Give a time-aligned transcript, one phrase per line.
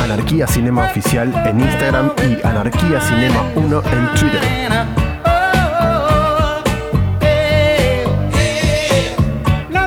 [0.00, 4.40] Anarquía Cinema Oficial en Instagram y Anarquía Cinema 1 en Twitter.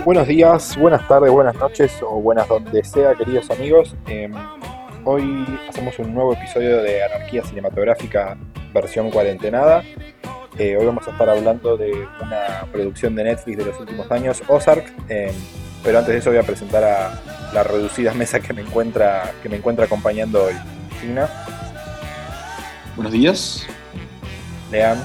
[0.06, 3.96] Buenos días, buenas tardes, buenas noches o buenas donde sea, queridos amigos.
[4.06, 4.32] Em,
[5.04, 8.38] hoy hacemos un nuevo episodio de Anarquía Cinematográfica
[8.72, 9.84] versión cuarentenada.
[10.60, 14.44] Eh, hoy vamos a estar hablando de una producción de Netflix de los últimos años,
[14.48, 14.86] Ozark.
[15.10, 15.34] Em,
[15.84, 19.50] pero antes de eso voy a presentar a la reducida mesa que me encuentra, que
[19.50, 20.54] me encuentra acompañando hoy.
[21.02, 21.28] Gina,
[22.96, 23.66] Buenos días.
[24.72, 25.04] Lean,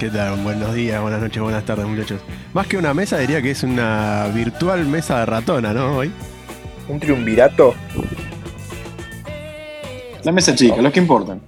[0.00, 0.40] ¿Qué tal?
[0.42, 2.22] Buenos días, buenas noches, buenas tardes, muchachos.
[2.54, 5.98] Más que una mesa, diría que es una virtual mesa de ratona, ¿no?
[5.98, 6.10] Hoy.
[6.88, 7.74] un triunvirato.
[10.22, 11.42] La mesa chica, los que importan.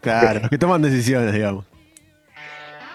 [0.00, 1.64] Claro, los que toman decisiones, digamos.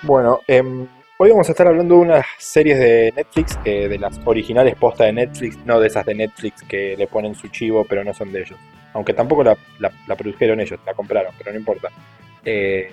[0.01, 0.87] Bueno, em,
[1.23, 5.05] hoy vamos a estar hablando de unas series de Netflix, eh, de las originales posta
[5.05, 8.33] de Netflix, no de esas de Netflix que le ponen su chivo, pero no son
[8.33, 8.59] de ellos.
[8.91, 9.55] Aunque tampoco la,
[10.17, 11.87] produjeron ellos, la compraron, pero no importa.
[12.43, 12.91] Eh,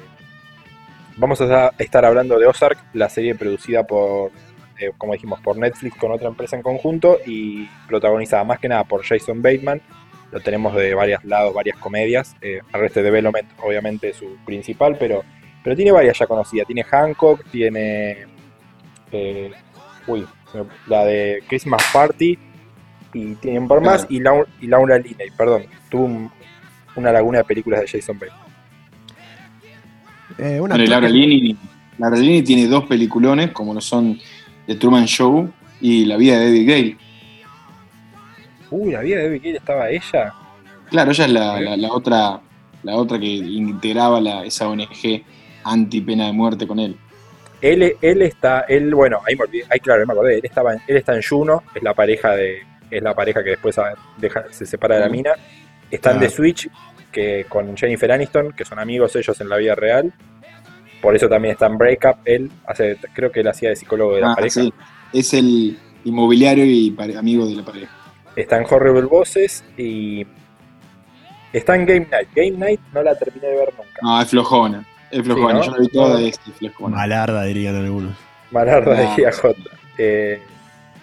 [1.16, 4.30] vamos a estar hablando de Ozark, la serie producida por,
[4.78, 8.84] eh, como dijimos, por Netflix con otra empresa en conjunto y protagonizada más que nada
[8.84, 9.82] por Jason Bateman.
[10.30, 12.36] Lo tenemos de varios lados, varias comedias.
[12.70, 15.24] Arrested Development, obviamente, su principal, pero
[15.62, 16.66] pero tiene varias ya conocidas.
[16.66, 18.26] Tiene Hancock, tiene.
[19.12, 19.50] eh,
[20.06, 20.26] uy,
[20.86, 22.38] la de Christmas Party.
[23.12, 24.06] Y tiene un par más.
[24.06, 24.08] Claro.
[24.14, 25.64] Y, Lau- y Laura Linney, perdón.
[25.90, 26.30] Tuvo un-
[26.96, 28.38] una laguna de películas de Jason Bateman.
[30.38, 31.56] Eh, una Bueno, Laura Linney,
[31.98, 34.18] Laura Linney tiene dos peliculones, como lo son
[34.66, 35.50] The Truman Show
[35.80, 36.96] y La vida de David Gale.
[38.70, 40.32] Uy, la vida de Debbie Gale estaba ella.
[40.88, 42.40] Claro, ella es la, la- la otra
[42.82, 45.22] la otra que integraba la, esa ONG
[45.64, 46.96] anti pena de muerte con él.
[47.60, 48.60] Él, él está.
[48.62, 49.64] Él, bueno, ahí me olvidé.
[49.70, 50.36] Ahí, claro, me acordé.
[50.36, 51.62] Él, estaba, él está en Juno.
[51.74, 52.60] Es la pareja de.
[52.90, 55.16] Es la pareja que después ah, deja- se separa de la Ujú.
[55.16, 55.30] mina.
[55.90, 56.30] Está en Claro.
[56.30, 56.68] The Switch.
[57.12, 60.12] Que con Jennifer Aniston, que son amigos ellos en la vida real.
[61.02, 62.18] Por eso también está en Breakup.
[62.24, 64.60] Él hace, creo que él hacía de psicólogo de la Ah, pareja.
[64.62, 64.72] sí.
[65.12, 67.92] Es el inmobiliario y amigo de la pareja.
[68.36, 70.24] Está en Horrible Bosses y
[71.52, 72.28] está en Game Night.
[72.34, 73.98] Game Night no la terminé de ver nunca.
[74.02, 74.86] No, es flojona.
[75.10, 75.54] Es flojona.
[75.54, 75.64] ¿no?
[75.64, 76.16] Yo la vi toda No.
[76.18, 76.96] de este, flojona.
[76.96, 78.12] Malarda, dirían algunos.
[78.50, 79.18] Malarda de No.
[79.18, 79.40] IAJ.
[79.98, 80.42] Eh,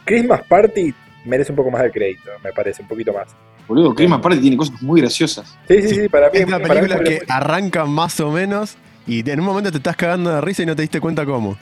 [0.05, 0.93] Christmas Party
[1.25, 3.27] merece un poco más de crédito, me parece, un poquito más.
[3.67, 5.57] Boludo, Christmas Party tiene cosas muy graciosas.
[5.67, 8.17] Sí, sí, sí, para mí Es una para mí película es que muy- arranca más
[8.21, 11.01] o menos y en un momento te estás cagando de risa y no te diste
[11.01, 11.57] cuenta cómo.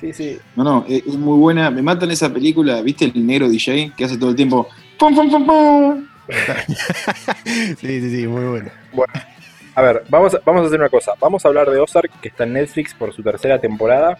[0.00, 0.38] Sí, sí.
[0.56, 1.70] No, no, es, es muy buena.
[1.70, 4.66] Me matan esa película, ¿viste el negro DJ que hace todo el tiempo?
[4.98, 6.06] ¡Pum, pum, pum, pum!
[7.44, 8.70] sí, sí, sí, muy bueno.
[8.92, 9.12] Bueno,
[9.74, 11.12] a ver, vamos a, vamos a hacer una cosa.
[11.18, 14.18] Vamos a hablar de Ozark, que está en Netflix por su tercera temporada.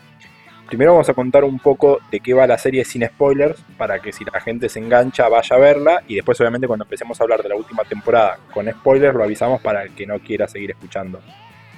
[0.67, 4.13] Primero vamos a contar un poco de qué va la serie sin spoilers, para que
[4.13, 6.03] si la gente se engancha vaya a verla.
[6.09, 9.61] Y después, obviamente, cuando empecemos a hablar de la última temporada con spoilers, lo avisamos
[9.61, 11.21] para el que no quiera seguir escuchando.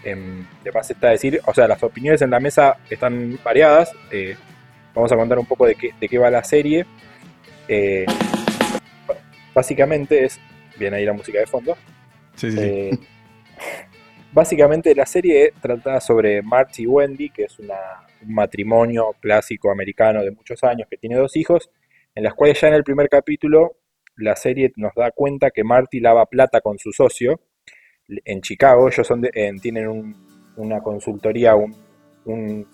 [0.05, 3.93] Em, de más está decir, o sea, las opiniones en la mesa están variadas.
[4.13, 4.37] eh,
[4.95, 6.87] vamos a contar un poco de qué, de qué va la serie.
[7.67, 8.07] Eh,
[9.53, 10.39] básicamente es.
[10.79, 11.77] Viene ahí la música de fondo.
[12.37, 12.63] Sí, sí, sí.
[12.63, 12.99] Eh,
[14.35, 20.23] básicamente la serie trata sobre Marty y Wendy, que es una- un matrimonio clásico americano
[20.23, 21.71] de muchos años que tiene dos hijos,
[22.15, 23.77] en las cuales ya en el primer capítulo
[24.17, 27.41] la serie nos da cuenta que Marty lava plata con su socio
[28.09, 28.89] en Chicago.
[28.89, 31.75] Ellos son de- en- tienen un- una consultoría, un,
[32.25, 32.67] un-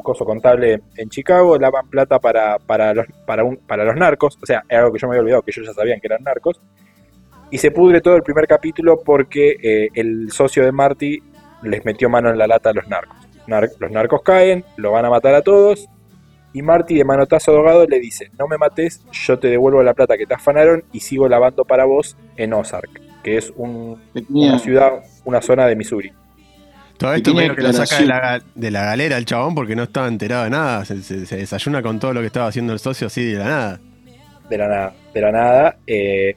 [0.00, 4.38] coso contable en Chicago, lavan plata para, para, los, para, para los narcos.
[4.40, 6.22] O sea, es algo que yo me había olvidado, que ellos ya sabían que eran
[6.22, 6.60] narcos.
[7.52, 11.22] Y se pudre todo el primer capítulo porque eh, el socio de Marty
[11.62, 13.16] les metió mano en la lata a los narcos.
[13.46, 15.86] Nar- los narcos caen, lo van a matar a todos.
[16.54, 20.16] Y Marty, de manotazo ahogado, le dice: No me mates, yo te devuelvo la plata
[20.16, 22.90] que te afanaron y sigo lavando para vos en Ozark,
[23.22, 24.00] que es un-
[24.30, 24.92] una ciudad,
[25.24, 26.12] una zona de Missouri.
[26.98, 29.82] Todo esto medio que lo saca de la, de la galera el chabón porque no
[29.82, 30.84] estaba enterado de nada.
[30.84, 33.44] Se, se- se desayuna con todo lo que estaba haciendo el socio así de la
[33.44, 33.80] nada.
[34.48, 34.94] de la nada.
[35.12, 36.36] De la nada eh,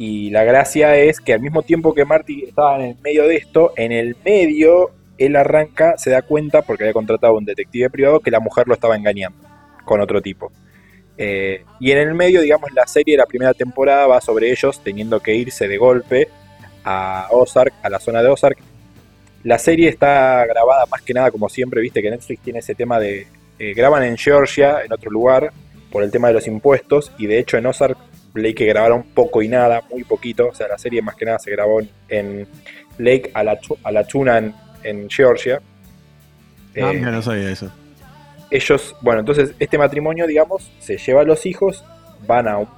[0.00, 3.36] y la gracia es que al mismo tiempo que Marty estaba en el medio de
[3.36, 7.90] esto, en el medio él arranca, se da cuenta, porque había contratado a un detective
[7.90, 9.46] privado, que la mujer lo estaba engañando
[9.84, 10.50] con otro tipo.
[11.18, 14.80] Eh, y en el medio, digamos, la serie de la primera temporada va sobre ellos
[14.82, 16.28] teniendo que irse de golpe
[16.82, 18.56] a Ozark, a la zona de Ozark.
[19.44, 22.98] La serie está grabada más que nada, como siempre, viste que Netflix tiene ese tema
[22.98, 23.26] de...
[23.58, 25.52] eh, graban en Georgia, en otro lugar,
[25.92, 27.98] por el tema de los impuestos, y de hecho en Ozark
[28.32, 31.50] que grabaron poco y nada, muy poquito, o sea, la serie más que nada se
[31.50, 32.46] grabó en, en
[32.98, 35.60] Lake Alachu- Alachuna en, en Georgia.
[36.76, 37.70] Ah, Eh, no sabía eso.
[38.50, 41.84] ellos, bueno, entonces este matrimonio, digamos, se lleva a los hijos
[42.26, 42.68] van a un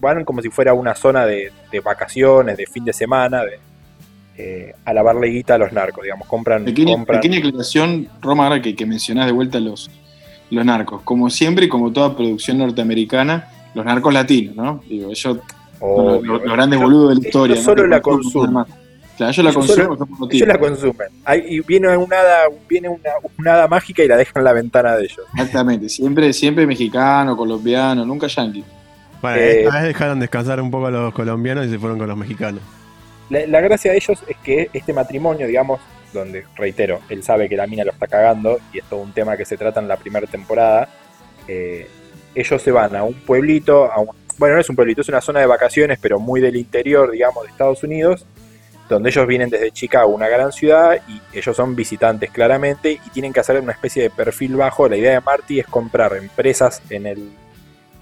[0.00, 1.52] van como si fuera una zona de,
[1.84, 3.58] vacaciones, de fin de semana, de,
[4.36, 6.64] eh, a lavarle guita a los narcos, digamos, compran...
[6.64, 9.90] Pequeña, pequeña aclaración, Roma, ahora que, que mencionás de vuelta los,
[10.50, 11.02] los narcos.
[11.02, 14.82] Como siempre, como toda producción norteamericana, los narcos latinos, ¿no?
[14.88, 15.38] Digo, ellos,
[15.80, 17.56] los, grandes boludos de la historia.
[17.56, 18.64] solo la consumen.
[19.16, 19.88] Claro, ellos la consumen.
[20.30, 21.08] ellos la consumen.
[21.48, 22.38] y viene una hada,
[22.68, 25.26] viene una, hada mágica y la dejan en la ventana de ellos.
[25.34, 28.64] Exactamente, siempre, siempre mexicano, colombiano, nunca yankee.
[29.20, 32.08] Bueno, eh, esta vez dejaron descansar un poco a los colombianos y se fueron con
[32.08, 32.62] los mexicanos.
[33.28, 35.80] La, gracia de ellos es que este matrimonio, digamos,
[36.12, 39.36] donde, reitero, él sabe que la mina lo está cagando, y es todo un tema
[39.36, 40.88] que se trata en la primera temporada,
[41.46, 41.88] eh,
[42.34, 44.04] ellos se van a un pueblito, a
[44.38, 47.44] bueno, no es un pueblito, es una zona de vacaciones, pero muy del interior, digamos,
[47.44, 48.24] de Estados Unidos,
[48.88, 53.34] donde ellos vienen desde Chicago, una gran ciudad, y ellos son visitantes claramente, y tienen
[53.34, 54.88] que hacer una especie de perfil bajo.
[54.88, 57.30] La idea de Marty es comprar empresas en el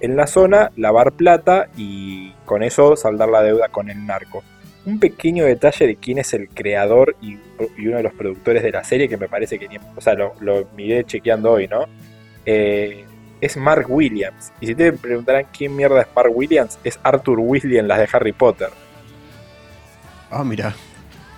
[0.01, 4.43] en la zona, lavar plata y con eso saldar la deuda con el narco.
[4.87, 7.37] Un pequeño detalle de quién es el creador y,
[7.85, 11.05] uno de los productores de la serie que me parece que, o sea, lo, miré
[11.05, 11.85] chequeando hoy, ¿no?
[12.47, 13.05] Eh,
[13.41, 14.53] es Mark Williams.
[14.61, 18.09] Y si te preguntarán quién mierda es Mark Williams, es Arthur Weasley en las de
[18.13, 18.71] Harry Potter.
[20.31, 20.75] Ah, mira,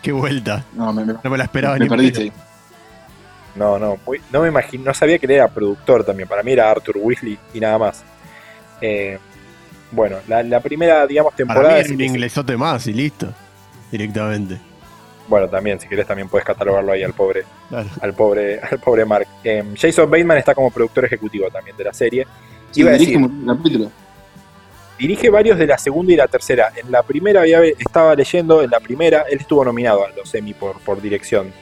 [0.02, 0.64] qué vuelta.
[0.75, 1.05] No me,
[1.38, 2.32] la esperaba me perdiste.
[3.55, 3.99] No, no,
[4.32, 6.29] no me imagino, no sabía que él era productor también.
[6.29, 8.05] Para mí era Arthur Weasley y nada más.
[8.81, 9.19] Eh,
[9.93, 11.79] bueno, la, primera, digamos, temporada.
[11.79, 13.32] es un inglesote más y listo.
[13.91, 14.70] Directamente.
[15.31, 17.44] Bueno, también, si querés, también puedes catalogarlo ahí al pobre,
[18.00, 19.29] al pobre, al pobre Mark.
[19.44, 22.27] Em, Jason Bateman está como productor ejecutivo también de la serie.
[22.75, 23.93] Iba dirige un capítulo.
[24.99, 26.73] Dirige varios de la segunda y la tercera.
[26.77, 30.53] En la primera había, estaba leyendo, en la primera, él estuvo nominado a los Emmy
[30.53, 31.53] por, por dirección.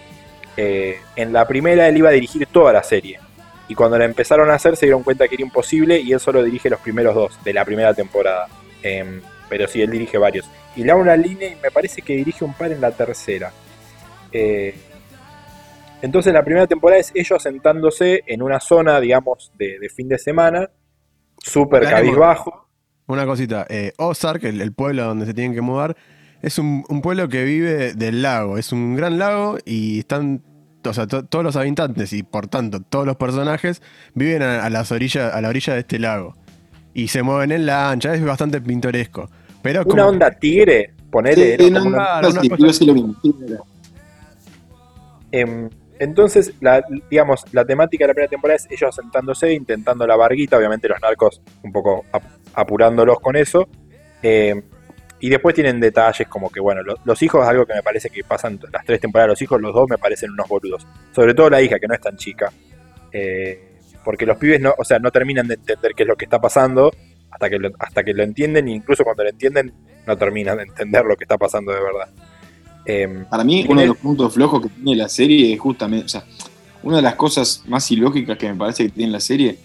[0.56, 3.20] Eh, en la primera él iba a dirigir toda la serie.
[3.68, 6.42] Y cuando la empezaron a hacer se dieron cuenta que era imposible y él solo
[6.42, 8.48] dirige los primeros dos de la primera temporada.
[8.82, 10.48] Em, pero sí, él dirige varios.
[10.76, 13.52] Y Laura Linney me parece que dirige un par en la tercera.
[14.32, 14.74] Eh,
[16.02, 20.70] entonces la primera temporada es ellos sentándose en una zona, digamos, de, fin de semana,
[21.38, 22.68] súper cabizbajo.
[23.06, 25.96] Una cosita, eh, Ozark, el, pueblo donde se tienen que mudar,
[26.42, 28.58] es un, un, pueblo que vive del lago.
[28.58, 30.42] Es un gran lago y están
[30.88, 33.82] o sea, todos los habitantes y por tanto todos los personajes
[34.14, 36.36] viven a, las orillas, a la orilla de este lago.
[36.94, 39.30] Y se mueven en la ancha, es bastante pintoresco.
[39.62, 41.56] Pero una onda tigre, ponele.
[45.98, 50.56] entonces, la, digamos, la temática de la primera temporada es ellos sentándose, intentando la barguita,
[50.56, 52.04] obviamente los narcos un poco
[52.54, 53.68] apurándolos con eso.
[54.22, 54.62] Eh,
[55.20, 58.60] y después tienen detalles como que, bueno, los, hijos, algo que me parece que pasan
[58.72, 60.86] las tres temporadas, los hijos, los dos me parecen unos boludos.
[61.12, 62.52] Sobre todo la hija, que no es tan chica.
[63.10, 63.68] Eh,
[64.04, 66.40] porque los pibes no, o sea, no terminan de entender qué es lo que está
[66.40, 66.92] pasando
[67.30, 69.72] hasta que lo, hasta que lo entienden, incluso cuando lo entienden,
[70.06, 72.08] no terminan de entender lo que está pasando de verdad.
[72.84, 76.08] Em, Para mí, uno de los puntos flojos que tiene la serie es justamente, o
[76.08, 76.24] sea,
[76.82, 79.58] una de las cosas más ilógicas que me parece que tiene la serie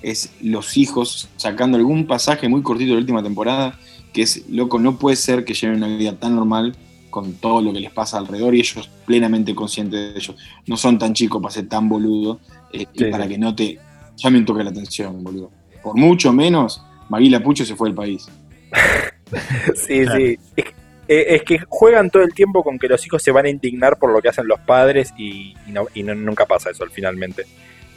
[0.00, 3.78] es los hijos sacando algún pasaje muy cortito de la última temporada
[4.12, 6.76] que es, loco, no puede ser que lleven una vida tan normal
[7.10, 10.34] con todo lo que les pasa alrededor y ellos plenamente conscientes de ello.
[10.66, 12.40] No son tan chicos para ser tan boludo
[12.72, 13.78] eh, y para que no te
[14.16, 15.50] llamen toque la atención, boludo.
[15.82, 18.26] Por mucho menos, Maguila Pucho se fue del país.
[19.74, 20.38] sí, sí.
[20.56, 23.98] Eh, es, que juegan todo el tiempo con que los hijos se van a indignar
[23.98, 25.54] por lo que hacen los padres y,
[25.94, 27.44] nunca pasa eso finalmente.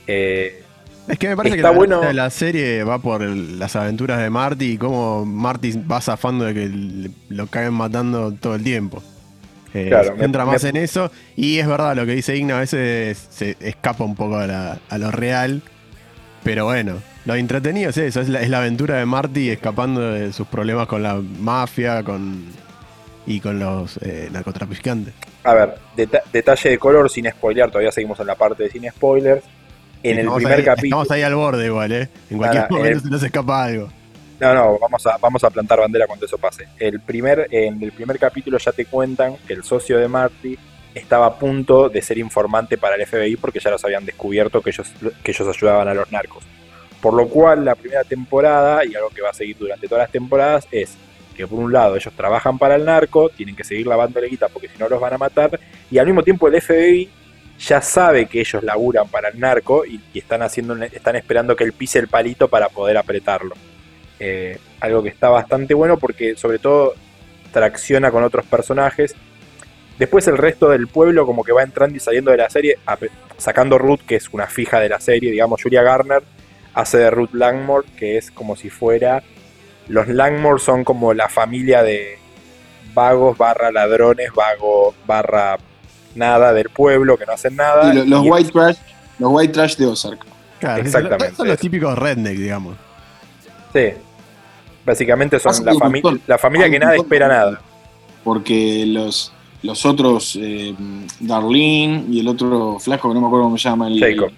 [0.05, 0.62] Eh,
[1.07, 2.12] es que me parece que la, bueno...
[2.12, 7.10] la serie va por las aventuras de Marty y cómo Marty va zafando de que
[7.29, 9.01] lo caen matando todo el tiempo.
[9.74, 11.10] Eh, entra más en eso.
[11.38, 15.12] Y es verdad, lo que dice Igna a veces se escapa un poco a, lo
[15.12, 15.62] real.
[16.46, 20.86] Pero bueno, lo entretenido es eso, es la, aventura de Marty escapando de sus problemas
[20.88, 22.46] con la mafia con
[23.25, 25.16] y con los eh, narcotraficantes.
[25.44, 25.75] A ver,
[26.32, 29.44] detalle de color sin spoiler, todavía seguimos en la parte de sin spoilers
[30.04, 31.02] en el primer capítulo.
[31.02, 32.10] Estamos ahí al borde igual, ¿eh?
[32.30, 33.90] En cualquier momento se nos escapa algo.
[34.40, 36.68] No, no, vamos a, vamos a plantar bandera cuando eso pase.
[36.78, 40.60] El primer, en el primer capítulo ya te cuentan que el socio de Marty
[40.96, 44.72] estaba a punto de ser informante para el FBI porque ya los habían descubierto que
[44.72, 44.92] ellos,
[45.24, 46.44] que ellos ayudaban a los narcos.
[47.02, 50.12] Por lo cual la primera temporada, y algo que va a seguir durante todas las
[50.12, 50.98] temporadas, es
[51.36, 54.70] que por un lado ellos trabajan para el narco, tienen que seguir lavando guita porque
[54.70, 55.60] si no los van a matar,
[55.92, 57.10] y al mismo tiempo el FBI
[57.60, 61.74] ya sabe que ellos laburan para el narco y, están, haciendo, están esperando que él
[61.74, 63.56] pise el palito para poder apretarlo.
[64.20, 66.96] Eh, algo que está bastante bueno porque sobre todo
[67.52, 69.16] tracciona con otros personajes.
[69.98, 72.78] Después el resto del pueblo como que va entrando y saliendo de la serie,
[73.38, 76.24] sacando Ruth, que es una fija de la serie, digamos, Julia Garner
[76.74, 79.24] hace de Ruth Langmore, que es como si fuera
[79.88, 82.18] los Langmore son como la familia de
[82.94, 85.58] vagos barra ladrones, vago barra
[86.16, 87.94] nada del pueblo que no hacen nada.
[87.94, 88.78] Y los, white trash,
[89.20, 90.25] los white trash de Ozark.
[90.60, 91.36] Claro, Exactamente.
[91.36, 92.78] Son los típicos redneck, digamos.
[93.74, 93.90] Sí.
[94.86, 95.74] Básicamente son la,
[96.28, 97.62] la familia que nada espera nada.
[98.24, 99.35] Porque los,
[99.65, 100.74] los otros, eh,
[101.19, 104.31] Darlene y el otro flaco, que no me acuerdo cómo se llama, el Jacob,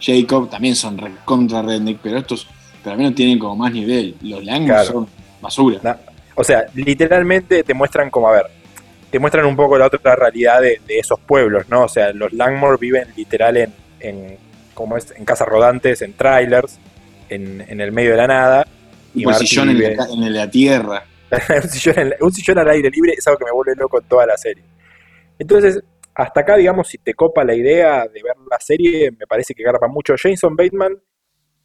[0.00, 2.46] Jacob también son contra redneck, pero estos
[2.86, 4.14] pero al menos tienen como más nivel.
[4.22, 5.08] Los Langmore son
[5.40, 5.98] basura.
[6.36, 8.46] O sea, literalmente te muestran como, a ver,
[9.10, 11.82] te muestran un poco la otra realidad de, esos pueblos, ¿no?
[11.82, 14.36] O sea, los Langmore viven literal en, en
[14.72, 16.78] como es, en casas rodantes, en trailers,
[17.28, 18.68] en, el medio de la nada.
[19.16, 21.02] Y un sillón en, la, tierra.
[21.62, 24.26] un, sillón un sillón al aire libre es algo que me vuelve loco en toda
[24.26, 24.64] la serie.
[25.38, 25.82] Entonces,
[26.14, 29.62] hasta acá, digamos, si te copa la idea de ver la serie, me parece que
[29.62, 30.14] garpa mucho.
[30.16, 30.98] Jason Bateman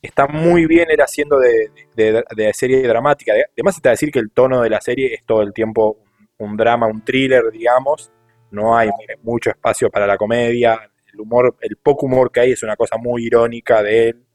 [0.01, 3.33] está muy bien él haciendo de, de, serie dramática.
[3.53, 5.99] Además está decir que el tono de la serie es todo el tiempo
[6.37, 8.11] un, drama, un thriller, digamos.
[8.51, 8.89] No hay
[9.23, 10.91] mucho espacio para la comedia.
[11.13, 14.25] El humor, el poco humor que hay es una cosa muy irónica de él.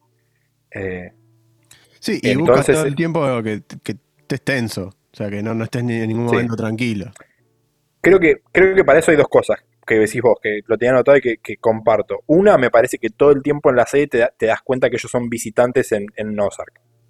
[0.70, 1.12] Eh,
[2.00, 4.95] sí, y entonces, todo el tiempo que, que estés tenso.
[5.16, 7.10] O sea, que no, no estés ni en ningún momento tranquilo.
[8.02, 10.92] Creo que, creo que para eso hay dos cosas que decís vos, que lo tenía
[10.92, 12.18] anotado y que, comparto.
[12.26, 15.10] Una, me parece que todo el tiempo en la serie te, das cuenta que ellos
[15.10, 16.36] son visitantes en, en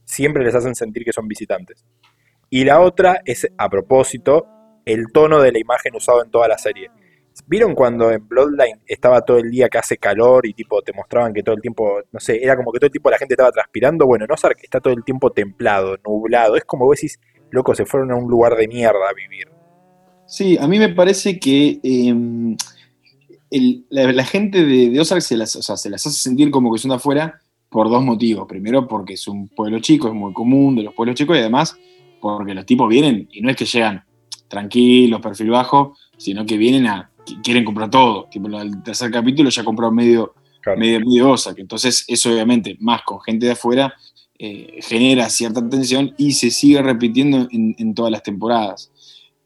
[0.05, 1.85] Siempre les hacen sentir que son visitantes.
[2.49, 4.47] Y la otra es, a propósito,
[4.85, 6.93] el tono de la imagen usado en toda la serie.
[7.49, 11.33] ¿Vieron cuando en Bloodline estaba todo el día que hace calor y tipo te mostraban
[11.33, 13.51] que todo el tiempo, no sé, era como que todo el tiempo la gente estaba
[13.51, 14.07] transpirando?
[14.07, 16.55] Bueno, en Ozark está todo el tiempo templado, nublado.
[16.55, 17.19] Es como vos decís,
[17.57, 19.49] loco, se fueron a un lugar de mierda a vivir.
[20.27, 22.57] Sí, a mí me parece que em,
[23.91, 27.41] la, gente de, Ozark se las, se las hace sentir como que son de afuera
[27.69, 28.47] por dos motivos.
[28.49, 31.77] Primero, porque es un pueblo chico, es muy común de los pueblos chicos, y además
[32.21, 34.05] porque los tipos vienen y no es que llegan
[34.49, 37.11] tranquilos, perfil bajo, sino que vienen a,
[37.43, 38.29] quieren comprar todo.
[38.31, 40.35] Tipo, el tercer capítulo ya compró medio,
[40.77, 41.59] medio, medio Ozark.
[41.59, 43.95] Entonces, eso obviamente, más con gente de afuera,
[44.39, 48.91] eh, genera cierta tensión y se sigue repitiendo en todas las temporadas.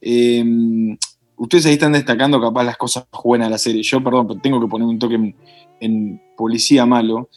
[0.01, 0.97] Em,
[1.37, 3.83] ustedes ahí están destacando capaz las cosas buenas de la serie.
[3.83, 5.35] Yo, perdón, pero tengo que poner un toque
[5.81, 7.29] en, policía malo.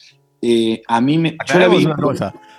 [0.41, 1.37] Eh, a mí me.
[1.45, 1.87] yo la vi.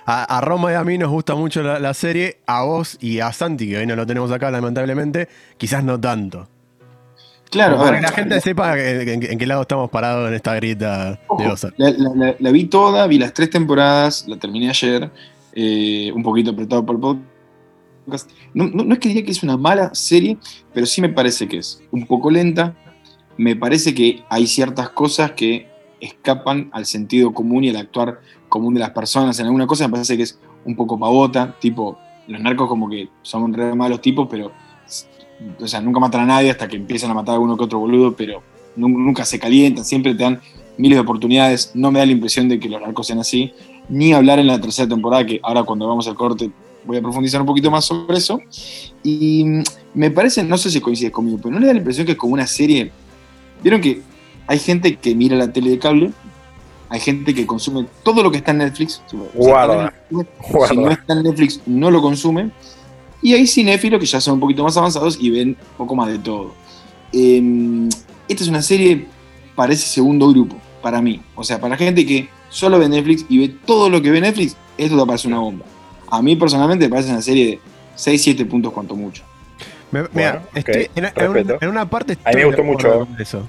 [0.07, 2.37] A, Roma y a mí nos gusta mucho la, serie.
[2.45, 6.47] A vos y a Santi, que hoy no lo tenemos acá, lamentablemente, quizás no tanto.
[7.55, 11.47] Claro, para que la gente sepa en, qué lado estamos parados en esta grita de
[11.47, 11.71] Osa.
[11.77, 15.09] La, vi toda, vi las tres temporadas, la terminé ayer,
[15.53, 17.35] eh, un poquito apretado por el podcast
[18.53, 20.37] no, es que diría que es una mala serie,
[20.73, 22.75] pero sí me parece que es un poco lenta.
[23.37, 25.67] Me parece que hay ciertas cosas que
[25.99, 29.39] escapan al sentido común y al actuar común de las personas.
[29.39, 31.97] En alguna cosa me parece que es un poco pavota, tipo,
[32.27, 34.51] los narcos como que son re malos tipos, pero,
[35.59, 37.79] o sea, nunca matan a nadie hasta que empiezan a matar a uno que otro
[37.79, 38.41] boludo, pero
[38.75, 40.41] nunca se calientan, siempre te dan
[40.77, 41.71] miles de oportunidades.
[41.73, 43.53] No me da la impresión de que los narcos sean así.
[43.87, 46.49] Ni hablar en la tercera temporada, que ahora cuando vamos al corte
[46.85, 48.39] voy a profundizar un poquito más sobre eso.
[49.03, 49.63] Y mm,
[49.95, 52.17] me parece, no sé si coincide conmigo, pero no le da la impresión que es
[52.17, 52.91] como una serie.
[53.61, 54.01] Vieron que
[54.47, 56.11] hay gente que mira la tele de cable,
[56.89, 59.01] hay gente que consume todo lo que está en Netflix.
[59.33, 59.93] Guarda,
[60.69, 62.51] Si no está en Netflix, no lo consume.
[63.25, 66.09] Y hay cinéfilos que ya son un poquito más avanzados y ven un poco más
[66.09, 66.53] de todo.
[67.11, 67.89] Em,
[68.27, 69.07] esta es una serie
[69.55, 71.21] para ese segundo grupo, para mí.
[71.35, 74.55] O sea, para gente que solo ve Netflix y ve todo lo que ve Netflix,
[74.77, 75.65] esto te parece una bomba
[76.09, 77.59] a mí personalmente me parece una serie de
[77.97, 79.23] 6-7 puntos cuanto mucho.
[79.91, 83.47] mira, en, una parte estoy a mí me gustó mucho eso.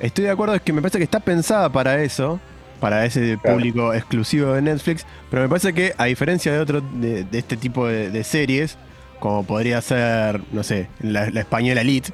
[0.00, 2.40] Estoy de acuerdo, es que me parece que está pensada para eso,
[2.80, 7.24] para ese público exclusivo de Netflix, pero me parece que a diferencia de otro de,
[7.32, 8.76] este tipo de, series,
[9.22, 12.12] como podría ser, no sé, la, española Elite,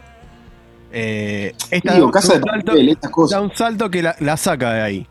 [0.92, 3.38] eh, esta, Digo, casa de papel, estas cosas.
[3.38, 5.06] da un salto que la saca de ahí.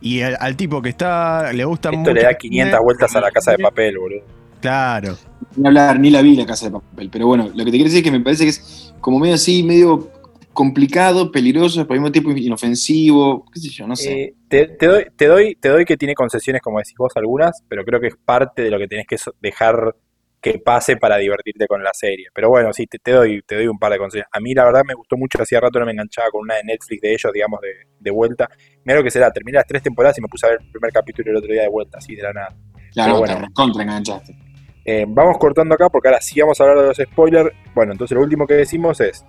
[0.00, 3.52] Y al tipo que está, le gusta Esto le da 500 vueltas a la casa
[3.52, 4.22] de papel, boludo.
[4.60, 5.16] Claro.
[5.56, 7.10] Ni hablar, ni la vi la casa de papel.
[7.10, 9.34] Pero bueno, lo que te quiero decir es que me parece que es como medio
[9.34, 10.10] así, medio
[10.52, 14.22] complicado, peligroso, pero al mismo tiempo inofensivo, qué sé yo, no sé.
[14.22, 17.84] Eh, te, doy, te, doy, te doy que tiene concesiones, como decís vos, algunas, pero
[17.84, 19.94] creo que es parte de lo que tenés que dejar
[20.40, 22.28] que pase para divertirte con la serie.
[22.32, 24.28] Pero bueno, sí, te, doy, te doy un par de consejos.
[24.30, 26.64] A mí la verdad me gustó mucho, hacía rato no me enganchaba con una de
[26.64, 28.48] Netflix de ellos, digamos, de, de vuelta.
[28.84, 30.92] Mira lo que será, terminé las tres temporadas y me puse a ver el primer
[30.92, 32.56] capítulo el otro día de vuelta, así de la nada.
[32.92, 34.36] Claro, bueno, contra enganchaste.
[34.84, 37.50] Eh, vamos cortando acá porque ahora sí vamos a hablar de los spoilers.
[37.74, 39.24] Bueno, entonces lo último que decimos es,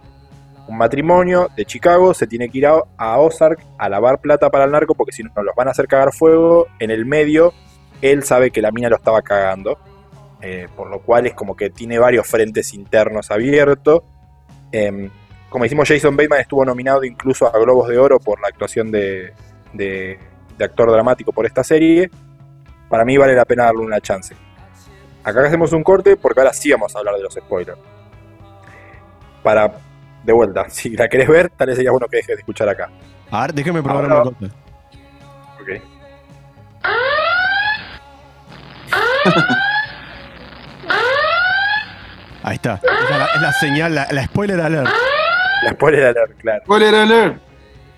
[0.68, 4.66] un matrimonio de Chicago se tiene que ir a, a Ozark a lavar plata para
[4.66, 6.68] el narco porque si no los van a hacer cagar fuego.
[6.80, 7.54] En el medio,
[8.02, 9.80] él sabe que la mina lo estaba cagando
[10.41, 14.03] eh, por lo cual es como que tiene varios frentes internos abiertos.
[14.72, 15.10] Em,
[15.50, 19.34] como decimos, Jason Bateman estuvo nominado incluso a Globos de Oro por la actuación de,
[19.74, 20.20] de,
[20.60, 22.10] actor dramático por esta serie.
[22.89, 24.36] Para mí vale la pena darle una chance.
[25.24, 27.79] Acá hacemos un corte porque ahora sí vamos a hablar de los spoilers.
[29.41, 29.72] Para,
[30.24, 32.89] de vuelta, si la querés ver, tal vez sería bueno que dejes de escuchar acá.
[33.32, 34.36] A ver, déjeme probar una cosa.
[35.62, 35.82] Ok.
[42.48, 42.80] Ahí está.
[43.36, 44.89] Es la, señal, la, spoiler alert.
[45.63, 46.63] La spoiler alert, claro.
[46.63, 47.42] Spoiler alert.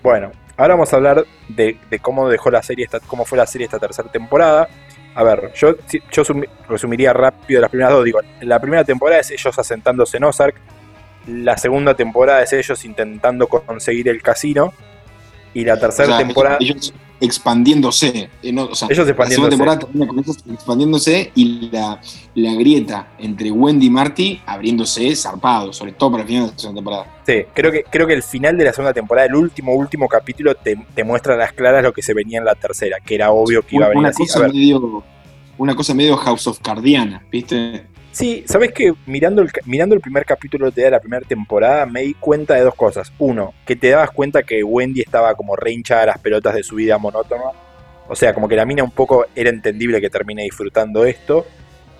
[0.02, 3.66] Bueno, ahora vamos a hablar de, cómo dejó la serie, esta, cómo fue la serie
[3.66, 4.66] esta tercera temporada.
[5.14, 5.76] A ver, yo,
[6.10, 6.22] yo
[6.68, 8.04] resumiría rápido las primeras dos.
[8.04, 10.56] Digo, la primera temporada es ellos asentándose en Ozark.
[11.28, 14.74] La segunda temporada es ellos intentando conseguir el casino.
[15.54, 16.58] Y la tercera temporada
[17.20, 18.08] expandiéndose.
[18.08, 19.40] Eh, ellos expandiéndose.
[19.40, 19.78] La temporada
[20.50, 22.00] expandiéndose y la,
[22.34, 26.58] la, grieta entre Wendy y Marty abriéndose zarpado, sobre todo para el final de la
[26.58, 27.20] segunda temporada.
[27.26, 30.54] Sí, creo que, creo que el final de la segunda temporada, el último, último capítulo,
[30.54, 33.62] te, muestra a las claras lo que se venía en la tercera, que era obvio
[33.62, 35.04] que iba a venir una Cosa Medio,
[35.58, 37.86] una cosa medio House of Cardiana, ¿viste?
[38.12, 42.14] Sí, sabes que mirando el, mirando el primer capítulo de la primera temporada me di
[42.14, 43.12] cuenta de dos cosas.
[43.18, 46.76] Uno, que te dabas cuenta que Wendy estaba como reincha a las pelotas de su
[46.76, 47.44] vida monótona.
[48.08, 51.46] O sea, como que la mina un poco era entendible que termine disfrutando esto.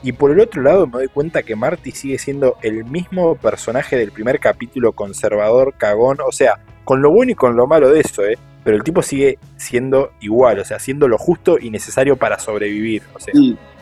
[0.02, 3.96] Y por el otro lado me doy cuenta que Marty sigue siendo el mismo personaje
[3.96, 6.18] del primer capítulo conservador, cagón.
[6.26, 8.36] O sea, con lo bueno y con lo malo de eso, ¿eh?
[8.64, 13.02] Pero el tipo sigue siendo igual, o sea, haciendo lo justo y necesario para sobrevivir.
[13.14, 13.32] O sea,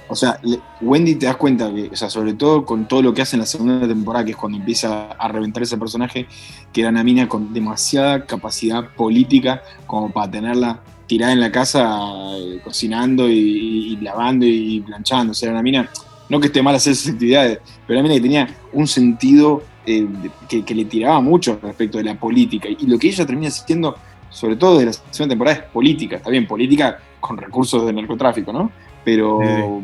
[0.08, 0.40] o sea,
[0.80, 3.40] Wendy te das cuenta que, o sea, sobre todo con todo lo que hace en
[3.40, 6.26] la segunda temporada, que es cuando empieza a reventar ese personaje,
[6.72, 11.98] que era una mina con demasiada capacidad política como para tenerla tirada en la casa
[12.36, 15.32] eh, cocinando y, lavando y planchando.
[15.32, 15.90] O sea, era una mina,
[16.28, 20.06] no que esté mal hacer esas actividades, pero una mina que tenía un sentido eh,
[20.48, 22.68] que, le tiraba mucho respecto de la política.
[22.68, 23.96] Y lo que ella termina haciendo,
[24.30, 26.16] sobre todo de la segunda temporada, es política.
[26.16, 28.70] Está bien, política con recursos de narcotráfico, ¿no?
[29.10, 29.80] Pero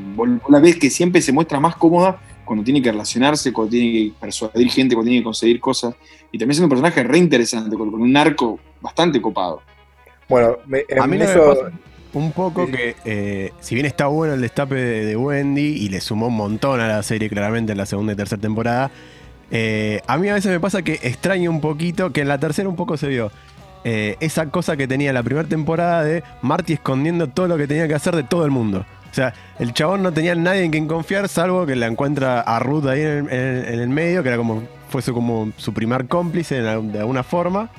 [0.51, 4.13] la vez que siempre se muestra más cómoda cuando tiene que relacionarse, cuando tiene que
[4.21, 5.95] persuadir gente, cuando tiene que conseguir cosas.
[6.31, 9.63] Y también es un personaje re interesante, con, un arco bastante copado.
[10.29, 10.59] Bueno,
[11.01, 11.73] a mí me pasa
[12.13, 16.27] un poco que, eh, si bien está bueno el destape de, Wendy y le sumó
[16.27, 18.91] un montón a la serie claramente en la segunda y tercera temporada,
[19.51, 22.69] eh, a mí a veces me pasa que extraño un poquito, que en la tercera
[22.69, 23.33] un poco se vio,
[23.85, 27.87] eh, esa cosa que tenía la primera temporada de Marty escondiendo todo lo que tenía
[27.87, 28.87] que hacer de todo el mundo.
[29.15, 32.59] O sea, el chabón no tenía nadie en quien confiar, salvo que la encuentra a
[32.59, 36.99] Ruth ahí en el, medio, que era como, fue su, como su primer cómplice de
[36.99, 37.71] alguna forma.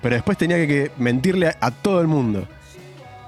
[0.00, 2.48] Pero después tenía que, mentirle a, todo el mundo.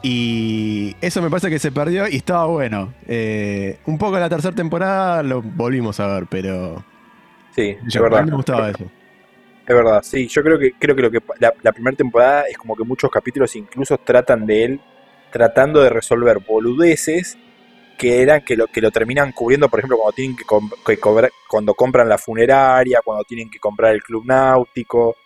[0.03, 2.95] Y eso me parece que se perdió y estaba bueno.
[3.07, 6.83] Eh, un poco en la tercera temporada lo volvimos a ver, pero.
[7.55, 8.21] Sí, es verdad.
[8.21, 8.85] A mí me gustaba eso.
[9.67, 10.29] Es verdad, sí.
[10.29, 13.11] Yo creo que, creo que lo que la, la primera temporada es como que muchos
[13.11, 14.81] capítulos incluso tratan de él
[15.31, 17.39] tratando de resolver boludeces
[18.01, 21.75] que eran que lo que lo terminan cubriendo, por ejemplo, cuando tienen que, cobrar, cuando
[21.75, 25.17] compran la funeraria, cuando tienen que comprar el club náutico,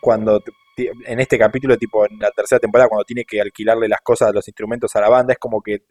[0.00, 0.42] cuando
[0.78, 4.48] en este capítulo, tipo en la tercera temporada, cuando tiene que alquilarle las cosas, los
[4.48, 5.82] instrumentos a la banda, es como que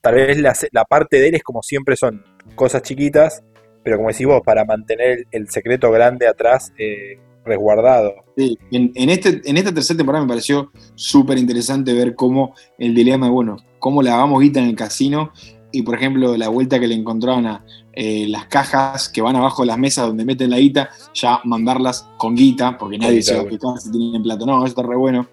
[0.00, 3.42] tal vez la, parte de él es como siempre son cosas chiquitas,
[3.82, 8.14] pero como decís vos, para mantener el, secreto grande atrás eh, resguardado.
[8.36, 13.28] Sí, en, este, en esta tercera temporada me pareció súper interesante ver cómo el dilema,
[13.28, 15.32] bueno, cómo lavamos guita en el casino
[15.74, 19.62] y por ejemplo la vuelta que le encontraron a eh, las cajas que van abajo
[19.62, 23.58] de las mesas donde meten la guita, ya mandarlas con guita, porque nadie sabe que
[23.80, 24.46] si tienen plato.
[24.46, 25.26] No, eso está re bueno.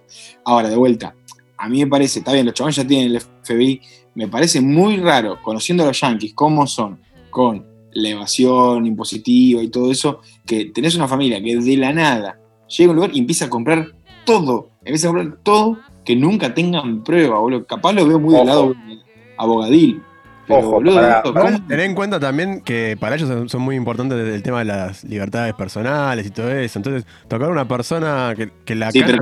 [0.43, 1.15] Ahora, de vuelta,
[1.58, 3.82] a mí me parece, está bien, los chavales ya tienen el FBI,
[4.15, 6.99] me parece muy raro, conociendo a los yankees, cómo son,
[7.30, 12.39] con la evasión impositiva y todo eso, que tenés una familia que de la nada
[12.67, 13.88] llega a un lugar y empieza a comprar
[14.25, 17.65] todo, empieza a comprar todo que nunca tengan prueba, boludo.
[17.65, 18.73] Capaz lo veo muy del lado
[19.38, 20.01] abogadil,
[20.52, 20.82] Ojo,
[21.68, 25.54] tener en cuenta también que para ellos son, muy importantes el tema de las libertades
[25.54, 26.80] personales y todo eso.
[26.80, 29.18] Entonces, tocar a una persona que, que la sí, pero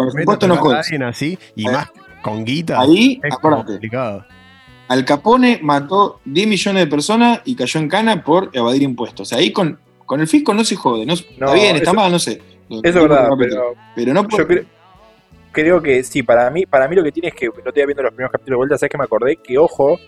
[0.48, 1.90] no a alguien así y eh, más
[2.22, 4.26] con guita ahí, es complicado.
[4.88, 9.32] Al Capone mató 10 millones de personas y cayó en cana por evadir impuestos.
[9.34, 11.06] Ahí con, con el fisco no se jode.
[11.06, 12.42] No, está bien, está mal, no sé.
[12.70, 14.48] Eso es verdad, pero, pero no yo
[15.52, 18.04] creo, que sí, para mí, para mí lo que tiene es que, no estoy viendo
[18.04, 20.00] los primeros capítulos de vuelta, sabes que me acordé que, ojo,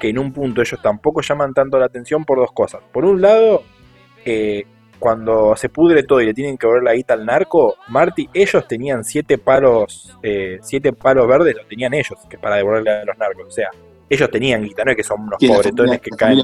[0.00, 2.82] que en un punto ellos tampoco llaman tanto la atención por dos cosas.
[2.92, 3.62] Por un lado,
[4.24, 4.64] eh,
[4.98, 8.66] cuando se pudre todo y le tienen que ver la guita al narco, Marty, ellos
[8.66, 13.18] tenían siete palos, eh, siete palos verdes, los tenían ellos, que para devolverle a los
[13.18, 13.46] narcos.
[13.48, 13.70] O sea,
[14.08, 16.40] ellos tenían guita, no es que son unos pobretones que caen.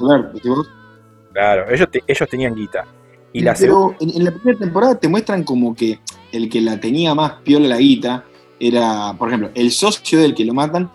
[1.32, 2.84] Claro, ellos, ellos tenían guita.
[3.32, 5.98] Y la pero en, la primera temporada te muestran como que
[6.32, 8.24] el que la tenía más piola la guita
[8.60, 10.90] era, por ejemplo, el socio del que lo matan.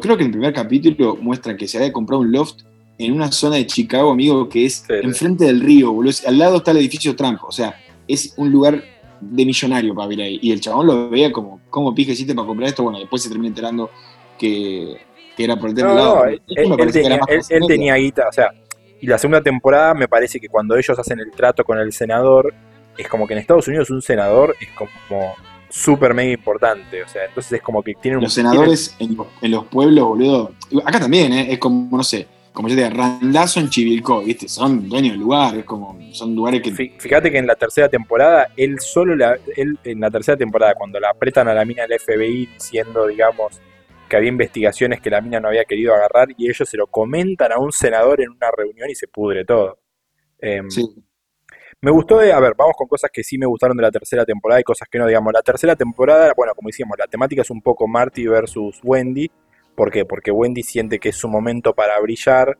[0.00, 2.62] Creo que en el primer capítulo muestra que se había comprado un loft
[2.98, 6.12] en una zona de Chicago, amigo, que es enfrente del río, boludo.
[6.26, 7.40] Al lado está el edificio Trump.
[7.44, 8.82] O sea, es un lugar
[9.20, 10.38] de millonario para vivir ahí.
[10.42, 12.82] Y el chabón lo veía como, ¿cómo pije hiciste para comprar esto?
[12.82, 13.90] Bueno, después se termina enterando
[14.38, 14.96] que,
[15.38, 16.24] era por el tema lado.
[16.24, 16.40] él,
[17.68, 18.50] tenía, guita, o sea,
[19.00, 22.54] y la segunda temporada me parece que cuando ellos hacen el trato con el senador,
[22.96, 25.34] es como que en Estados Unidos un senador es como
[25.76, 27.02] súper mega importante.
[27.02, 29.16] O sea, entonces es como que tienen Los senadores en,
[29.50, 30.52] los pueblos, boludo.
[30.84, 31.52] Acá también, ¿eh?
[31.52, 34.48] es como, no sé, como yo te digo, Randazo en Chivilcó, ¿viste?
[34.48, 36.72] Son dueños del lugar, es como, son lugares que...
[36.72, 40.98] Fíjate que en la tercera temporada, él solo, la, él en la tercera temporada, cuando
[40.98, 43.60] la apretan a la mina del FBI diciendo, digamos,
[44.08, 47.52] que había investigaciones que la mina no había querido agarrar y ellos se lo comentan
[47.52, 49.78] a un senador en una reunión y se pudre todo.
[50.38, 50.86] Em, sí.
[51.82, 54.24] Me gustó de, a ver, vamos con cosas que sí me gustaron de la tercera
[54.24, 57.50] temporada y cosas que no, digamos, la tercera temporada, bueno, como decíamos, la temática es
[57.50, 59.30] un poco Marty versus Wendy,
[59.76, 60.04] ¿Por qué?
[60.06, 62.58] Porque Wendy siente que es su momento para brillar.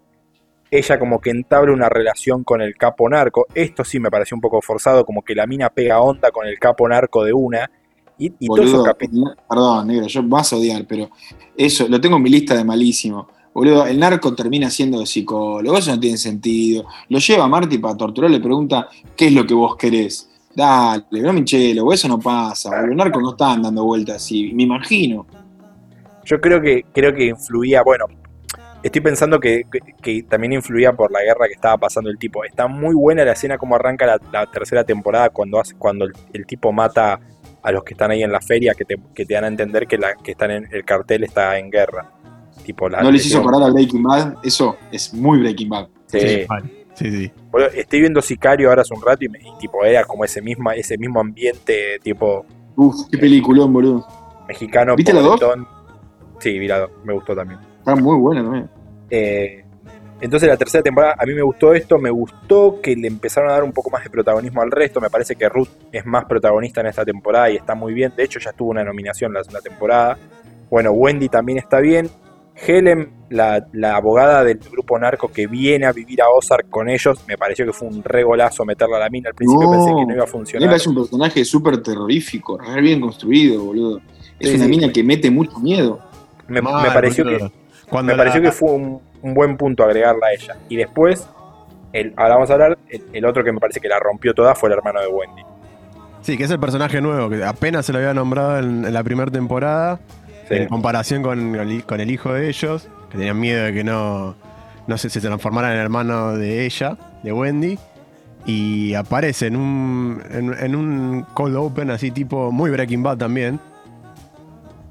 [0.70, 3.46] Ella como que entabla una relación con el capo narco.
[3.54, 6.58] Esto sí me pareció un poco forzado, como que la mina pega onda con el
[6.58, 7.70] capo narco de una.
[8.18, 8.48] Y, y
[9.48, 11.10] Perdón, negro, yo vas a odiar, pero
[11.56, 13.28] eso lo tengo en mi lista de malísimo.
[13.56, 16.84] Boludo, el narco termina siendo psicólogo, eso no tiene sentido.
[17.08, 20.28] Lo lleva a Marty para torturar, le pregunta, ¿qué es lo que vos querés?
[20.54, 22.82] Dale, no Michelo, eso no pasa.
[22.82, 25.26] Los narcos no están dando vueltas así, me imagino.
[26.26, 28.04] Yo creo que, creo que influía, bueno,
[28.82, 29.64] estoy pensando que,
[30.28, 32.44] también influía por la guerra que estaba pasando el tipo.
[32.44, 36.72] Está muy buena la escena como arranca la, tercera temporada cuando, hace, cuando el, tipo
[36.72, 37.20] mata
[37.62, 39.86] a los que están ahí en la feria, que te, que te dan a entender
[39.86, 42.15] que, la, que están en el cartel está en guerra.
[42.66, 44.34] Tipo, ¿No les hizo parar a Breaking Bad?
[44.42, 45.86] Eso es muy Breaking Bad.
[46.06, 46.18] Sí.
[46.94, 47.32] Sí, sí.
[47.74, 50.98] estoy viendo Sicario ahora hace un rato y, me, tipo era como ese mismo, ese
[50.98, 52.44] mismo ambiente tipo...
[52.74, 54.06] Uf, qué peliculón, boludo.
[54.48, 54.96] Mexicano.
[54.96, 55.40] ¿Viste la dos?
[56.40, 57.60] Sí, virado, me gustó también.
[57.78, 58.68] Está muy buena también.
[59.10, 59.64] Eh,
[60.20, 63.52] entonces la tercera temporada, a mí me gustó esto, me gustó que le empezaron a
[63.52, 66.80] dar un poco más de protagonismo al resto, me parece que Ruth es más protagonista
[66.80, 69.60] en esta temporada y está muy bien, de hecho ya tuvo una nominación la segunda
[69.60, 70.18] temporada.
[70.68, 72.10] Bueno, Wendy también está bien.
[72.56, 77.36] Helen, la, abogada del grupo narco que viene a vivir a Ozark con ellos, me
[77.36, 79.28] pareció que fue un regolazo meterla a la mina.
[79.28, 80.74] Al principio pensé que no iba a funcionar.
[80.74, 84.00] es un personaje súper terrorífico, re bien construido, boludo.
[84.38, 86.00] Es una mina que mete mucho miedo.
[86.48, 87.50] Me, pareció, que,
[88.02, 90.56] me pareció que fue un, buen punto agregarla a ella.
[90.68, 91.26] Y después,
[91.92, 92.78] el, ahora vamos a hablar,
[93.12, 95.42] el, otro que me parece que la rompió toda fue el hermano de Wendy.
[96.20, 99.30] Sí, que es el personaje nuevo, que apenas se lo había nombrado en, la primera
[99.30, 100.00] temporada,
[100.50, 104.34] en comparación con el, con el hijo de ellos, que tenían miedo de que no,
[104.86, 107.78] no se, se transformara en hermano de ella, de Wendy.
[108.48, 113.58] Y aparece en un, en un cold open así tipo muy Breaking Bad también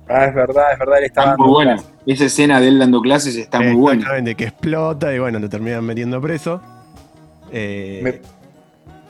[0.07, 1.77] Ah, es verdad, es verdad, él está muy buena.
[2.05, 4.01] Esa escena de él dando clases está muy buena.
[4.01, 6.61] Exactamente, que explota y bueno, lo terminan metiendo preso.
[7.51, 8.21] Eh,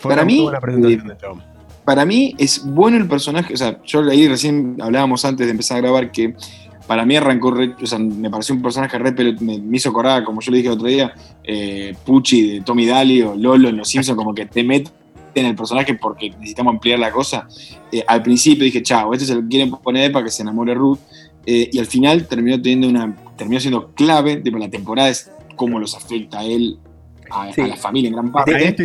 [0.02, 0.98] para mí, eh,
[1.86, 5.78] Para mí es bueno el personaje, o sea, yo leí recién, hablábamos antes de empezar
[5.78, 6.36] a grabar que
[6.88, 10.42] para mí arrancó, o sea, me pareció un personaje re, pero me, hizo acordar, como
[10.42, 13.90] yo le dije el otro día, eh, Pucci de Tommy Daly o Lolo en Los
[13.90, 14.92] Simpsons, como que te mete
[15.36, 17.48] en el personaje porque necesitamos ampliar la cosa.
[17.92, 21.00] Eh, al principio dije, chao, este se lo quieren poner para que se enamore Ruth.
[21.46, 23.16] Eh, y al final terminó teniendo una.
[23.38, 26.80] terminó siendo clave de la temporada es cómo los afecta a él,
[27.30, 28.76] a, la familia en gran parte.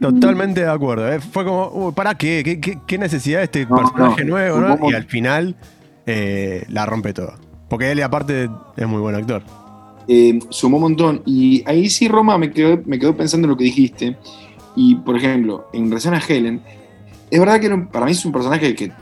[0.00, 1.12] Totalmente de acuerdo.
[1.12, 1.20] ¿eh?
[1.20, 2.60] Fue como, ¿para qué?
[2.86, 4.60] ¿Qué, necesidad de este personaje nuevo?
[4.60, 4.90] ¿no?
[4.90, 5.56] Y al final
[6.06, 7.34] la rompe todo.
[7.68, 9.42] Porque él, aparte, es muy buen actor.
[10.50, 11.22] sumó un montón.
[11.24, 14.16] Y ahí sí, Roma, me quedó, me quedó pensando en lo que dijiste.
[14.74, 16.60] Y, por ejemplo, en relación a Helen,
[17.30, 18.92] es verdad que para mí es un personaje que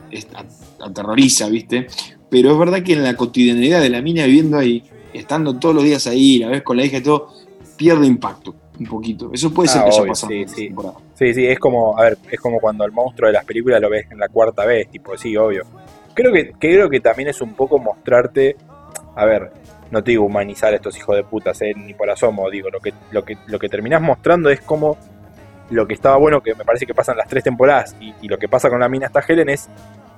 [0.81, 1.87] aterroriza, ¿viste?
[2.31, 4.83] Pero es verdad que en la cotidianidad de la mina viviendo ahí,
[5.15, 7.33] estando todos los días ahí, la vez con la hija y todo,
[7.77, 9.31] pierde impacto un poquito.
[9.33, 10.31] Eso puede ser ah, que haya pasado.
[10.31, 10.75] Sí, sí.
[11.15, 13.91] sí, sí, es como, a ver, es como cuando el monstruo de las películas lo
[13.91, 15.65] ves en la cuarta vez, tipo, sí, obvio.
[16.15, 18.57] Creo que, creo que también es un poco mostrarte,
[19.15, 19.53] a ver,
[19.91, 22.81] no te digo humanizar a estos hijos de putas, eh, ni por asomo, digo, lo
[22.81, 24.97] que, lo que, lo que terminás mostrando es como
[25.71, 28.49] lo que estaba bueno, que me parece que pasan las tres temporadas, y, lo que
[28.49, 29.69] pasa con la mina esta Helen es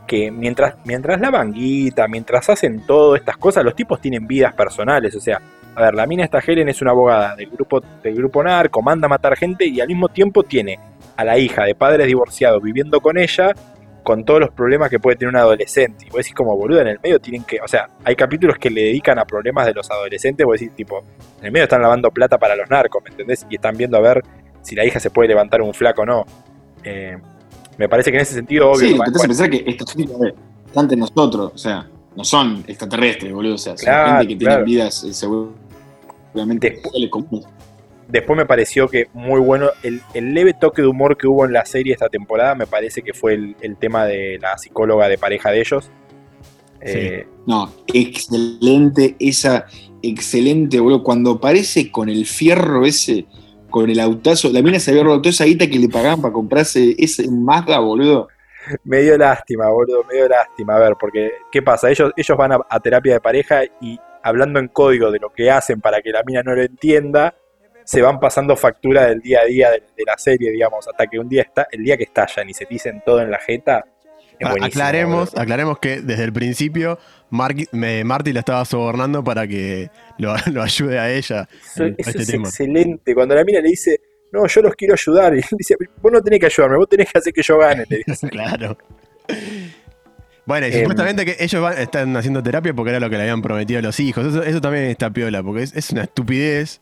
[0.07, 5.15] que mientras, mientras la vanguita, mientras hacen todas estas cosas, los tipos tienen vidas personales.
[5.15, 5.41] O sea,
[5.75, 9.07] a ver, la mina esta Helen es una abogada del grupo, del grupo narco, manda
[9.07, 10.79] a matar gente y al mismo tiempo tiene
[11.17, 13.53] a la hija de padres divorciados viviendo con ella,
[14.03, 16.07] con todos los problemas que puede tener un adolescente.
[16.07, 18.71] Y vos decís como boluda, en el medio tienen que, o sea, hay capítulos que
[18.71, 21.05] le dedican a problemas de los adolescentes, vos decís tipo,
[21.41, 23.47] en el medio están lavando plata para los narcos, ¿me entendés?
[23.51, 24.23] Y están viendo a ver
[24.63, 26.25] si la hija se puede levantar un flaco o no.
[26.85, 27.17] Eh,
[27.79, 28.89] me parece que en ese sentido, obvio.
[28.89, 30.35] Sí, te hace pensar que estos gente
[30.67, 34.63] están entre nosotros, o sea, no son extraterrestres, boludo, o sea, son gente que tiene
[34.63, 35.13] vidas eh,
[37.11, 37.47] comunes.
[38.09, 40.03] Después me pareció que muy bueno, el,
[40.35, 43.35] leve toque de humor que hubo en la serie esta temporada, me parece que fue
[43.35, 45.91] el, tema de la psicóloga de pareja de ellos.
[46.81, 49.67] Eh, no, excelente, esa,
[50.03, 51.05] excelente, boludo.
[51.05, 53.27] Cuando aparece con el fierro ese,
[53.69, 56.97] con el autazo, la mina se había toda esa guita que le pagaban para comprarse
[56.99, 58.29] ese Mazda, boludo.
[58.85, 60.77] Me dio lástima, boludo, me dio lástima.
[60.77, 61.91] A ver, porque, ¿qué pasa?
[61.91, 65.81] Ellos, ellos van a, terapia de pareja y hablando en código de lo que hacen
[65.81, 67.35] para que la mina no lo entienda,
[67.85, 71.29] se van pasando factura del día a día de, la serie, digamos, hasta que un
[71.29, 73.85] día está, el día que estallan y se dicen todo en la jeta.
[74.41, 76.99] aclaremos, aclaremos que desde el principio
[77.31, 81.49] Marty la estaba sobornando para que lo, ayude a ella.
[81.63, 83.15] Eso, este es excelente.
[83.15, 84.01] Cuando la mina le dice,
[84.33, 87.11] no, yo los quiero ayudar, y él dice, vos no tenés que ayudarme, vos tenés
[87.11, 87.85] que hacer que yo gane.
[88.31, 88.77] claro.
[90.51, 90.81] Bueno, y em.
[90.81, 94.01] supuestamente que ellos están haciendo terapia porque era lo que le habían prometido a los
[94.01, 94.35] hijos.
[94.35, 96.81] Eso, también está piola, porque es, una estupidez.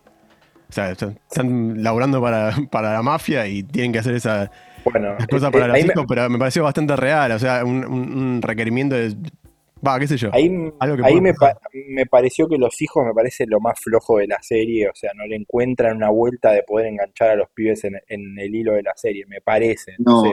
[0.70, 2.22] O sea, están, laburando
[2.70, 4.50] para, la mafia y tienen que hacer esa
[4.84, 7.30] bueno, cosa para los hijos, pero me pareció bastante real.
[7.32, 9.14] O sea, un requerimiento de
[9.86, 10.30] Va, qué sé yo.
[10.32, 14.94] Ahí, me, pareció que los hijos me parece lo más flojo de la serie, o
[14.94, 17.94] sea, no le encuentran una vuelta de poder enganchar a los pibes en,
[18.38, 19.94] el hilo de la serie, me parece.
[19.98, 20.24] No,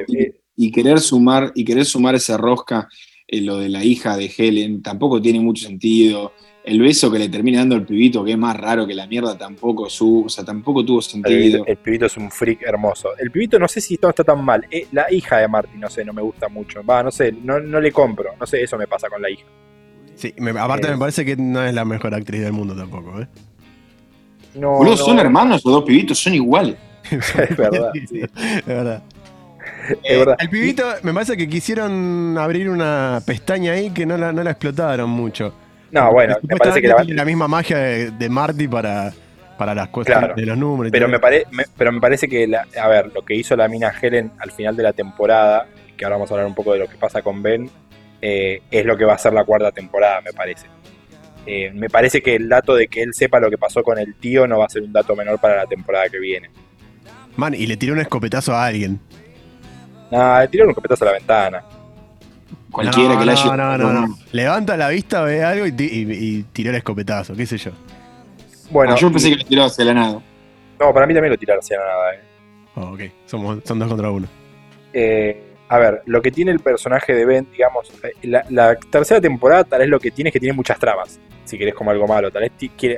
[0.56, 2.88] y, querer sumar, y querer sumar esa rosca
[3.27, 6.31] en lo de la hija de Helen tampoco tiene mucho sentido
[6.65, 9.38] el beso que le termina dando el pibito, que es más raro que la mierda,
[9.38, 11.63] tampoco su, o sea, tampoco tuvo sentido.
[11.67, 13.09] El, pibito es un freak hermoso.
[13.19, 14.65] El pibito no sé si todo está tan mal.
[14.71, 16.83] Eh, la hija de Marty, no sé, no me gusta mucho.
[16.83, 18.31] Va, no sé, no, le compro.
[18.39, 19.45] No sé, eso me pasa con la hija.
[20.15, 23.27] Sí, aparte me parece que no es la mejor actriz del mundo tampoco, ¿eh?
[24.55, 26.77] No, son hermanos los dos pibitos, son iguales.
[27.11, 28.21] es verdad, sí.
[28.38, 29.03] Es verdad.
[30.10, 30.36] Verdad.
[30.39, 34.52] El pibito, me parece que quisieron abrir una pestaña ahí que no la, no la
[34.52, 35.54] explotaron mucho.
[35.91, 39.13] No, bueno, me parece que la, tiene la misma magia de, Marty para,
[39.58, 40.91] para las cuestiones de los números.
[40.91, 41.19] pero, me
[41.78, 44.84] pero me parece que, a ver, lo que hizo la mina Helen al final de
[44.84, 47.69] la temporada, que ahora vamos a hablar un poco de lo que pasa con Ben,
[48.21, 50.67] eh, es lo que va a ser la cuarta temporada, me parece.
[51.45, 54.15] Eh, me parece que el dato de que él sepa lo que pasó con el
[54.15, 56.50] tío no va a ser un dato menor para la temporada que viene.
[57.38, 59.00] Man, y le tiró un escopetazo a alguien.
[60.15, 61.63] No, le tiró un escopetazo a la ventana.
[62.71, 63.58] Cualquiera que la haya.
[63.58, 67.58] No, no, no, Levanta la vista, ve algo y, y, tiró el escopetazo, qué sé
[67.58, 67.71] yo.
[68.69, 68.93] Bueno.
[68.93, 70.21] Ah, yo pensé que lo tiró hacia la nada.
[70.80, 72.19] No, para mí también lo tiró hacia la nada, eh.
[72.75, 74.28] Oh, ok, Somos, son dos contra uno.
[74.93, 79.63] Eh, a ver, lo que tiene el personaje de Ben, digamos, eh, la, tercera temporada
[79.63, 82.32] tal vez lo que tiene es que tiene muchas tramas, si querés como algo malo,
[82.32, 82.51] tal vez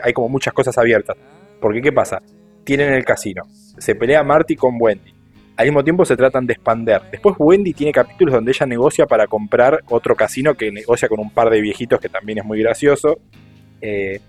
[0.03, 1.15] hay como muchas cosas abiertas.
[1.59, 2.21] Porque, ¿qué pasa?
[2.63, 3.43] Tienen el casino,
[3.77, 5.13] se pelea Marty con Wendy,
[5.57, 7.01] al mismo tiempo se tratan de expander.
[7.11, 11.31] Después Wendy tiene capítulos donde ella negocia para comprar otro casino que negocia con un
[11.31, 13.17] par de viejitos que también es muy gracioso.
[13.81, 14.21] Eh,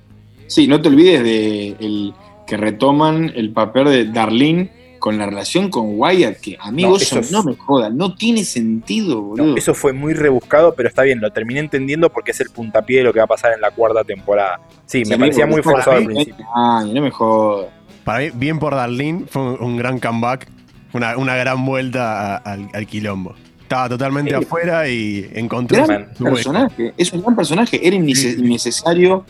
[0.46, 2.14] sí, no te olvides de el,
[2.46, 7.32] que retoman el papel de Darlene con la relación con Wyatt, que amigos, no, eso,
[7.32, 9.56] no me jodan, no tiene sentido, boludo.
[9.56, 13.04] eso fue muy rebuscado, pero está bien, lo terminé entendiendo porque es el puntapié de
[13.04, 14.60] lo que va a pasar en la cuarta temporada.
[14.86, 16.44] Sí, me parecía muy forzado al principio.
[16.52, 17.68] Ay, no me jodas.
[18.02, 20.48] Para mí, bien por Darlene, fue un gran comeback
[20.92, 23.34] una, una gran vuelta al, quilombo.
[23.62, 26.94] Estaba totalmente afuera y encontró gran personaje.
[26.96, 27.86] Es un gran personaje.
[27.86, 29.24] Era innecesario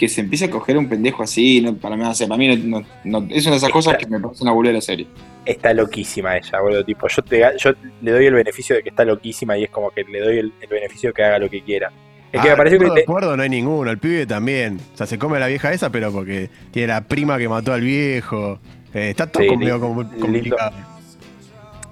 [0.00, 1.60] que se empiece a coger un pendejo así.
[1.78, 4.80] para mí, para mí es una de esas cosas que me parecen una de la
[4.80, 5.06] serie.
[5.44, 6.82] Está loquísima ella, boludo.
[6.82, 9.90] Tipo, yo, te, yo le doy el beneficio de que está loquísima y es como
[9.90, 11.92] que le doy el, beneficio de que haga lo que quiera.
[12.32, 12.90] Es que me ah, pareció que.
[12.90, 13.90] De acuerdo no hay ninguno.
[13.90, 14.80] El pibe también.
[14.94, 17.74] O sea, se come a la vieja esa, pero porque tiene la prima que mató
[17.74, 18.58] al viejo.
[18.94, 20.72] Eh, está todo medio complicado.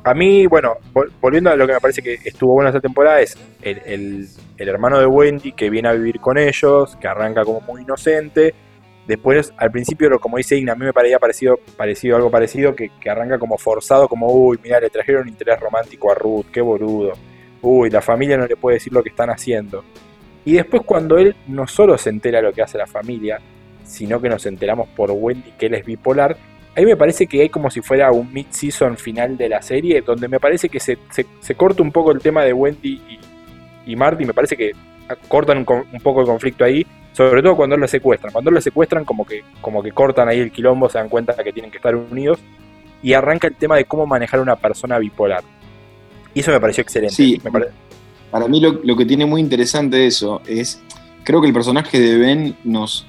[0.05, 0.77] A mí, bueno,
[1.21, 5.07] volviendo a lo que me parece que estuvo bueno esta temporada, es el, hermano de
[5.07, 8.55] Wendy que viene a vivir con ellos, que arranca como muy inocente.
[9.07, 12.91] Después, al principio, como dice Igna, a mí me parecía parecido, parecido algo parecido, que,
[13.09, 17.13] arranca como forzado, como, uy, mira, le trajeron interés romántico a Ruth, qué boludo.
[17.61, 19.83] Uy, la familia no le puede decir lo que están haciendo.
[20.45, 23.41] Y después cuando él no solo se entera lo que hace la familia,
[23.85, 26.37] sino que nos enteramos por Wendy que él es bipolar,
[26.79, 30.29] Ahí me parece que hay como si fuera un mid-season final de la serie, donde
[30.29, 30.97] me parece que se,
[31.57, 33.19] corta un poco el tema de Wendy
[33.85, 34.71] y, Marty, me parece que
[35.27, 38.33] cortan un, poco el conflicto ahí, sobre todo cuando lo secuestran.
[38.33, 41.53] Cuando lo secuestran, como que, como que cortan ahí el quilombo, se dan cuenta que
[41.53, 42.39] tienen que estar unidos,
[43.03, 45.43] y arranca el tema de cómo manejar una persona bipolar.
[46.33, 47.17] Y eso me pareció excelente.
[47.17, 47.43] Sí,
[48.31, 50.81] para mí lo, lo que tiene muy interesante eso es,
[51.25, 53.05] creo que el personaje de Ben nos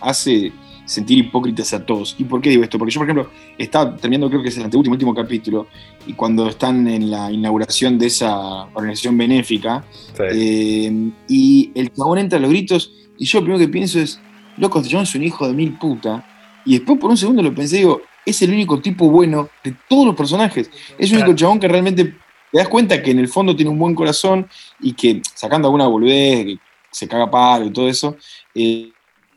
[0.00, 0.50] hace
[0.86, 2.16] sentir hipócritas a todos.
[2.18, 2.78] ¿Y por qué digo esto?
[2.78, 5.66] Porque yo, por ejemplo, estaba terminando, creo que es el anteúltimo último capítulo,
[6.06, 9.84] y cuando están en la inauguración de esa organización benéfica,
[10.32, 14.20] eh, y el chabón entra a los gritos, y yo lo primero que pienso es,
[14.56, 16.24] loco, este chabón es un hijo de mil puta,
[16.64, 20.06] y después por un segundo lo pensé, digo, es el único tipo bueno de todos
[20.06, 20.68] los personajes.
[20.98, 23.78] Es el único chabón que realmente te das cuenta que en el fondo tiene un
[23.78, 24.48] buen corazón
[24.80, 26.58] y que, sacando alguna boludez, que
[26.90, 28.16] se caga palo y todo eso,
[28.54, 28.90] eh,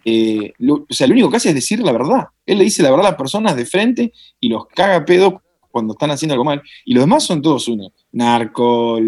[0.10, 2.28] eh, o sea, lo único que hace es decir la verdad.
[2.46, 5.42] Él le dice la verdad a las personas de frente y los caga pedo
[5.72, 6.62] cuando están haciendo algo mal.
[6.86, 7.92] Y los demás son todos uno.
[8.12, 9.00] Narco,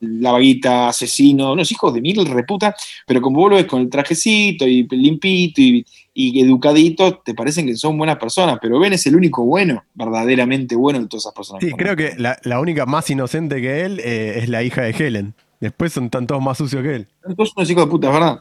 [0.00, 2.74] la vaguita, asesino, unos hijos de mil reputa,
[3.06, 7.76] pero como vos lo ves con el trajecito y limpito y, educadito, te parecen que
[7.76, 11.64] son buenas personas, pero Ben es el único bueno, verdaderamente bueno de todas esas personas.
[11.64, 15.34] Sí, creo que la, única más inocente que él eh, es la hija de Helen.
[15.60, 17.08] Después son tantos más sucios que él.
[17.22, 18.40] Son todos unos hijos de puta, ¿verdad?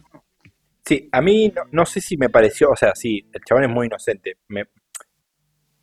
[0.86, 3.88] Sí, a mí no, sé si me pareció, o sea, sí, el chabón es muy
[3.88, 4.38] inocente.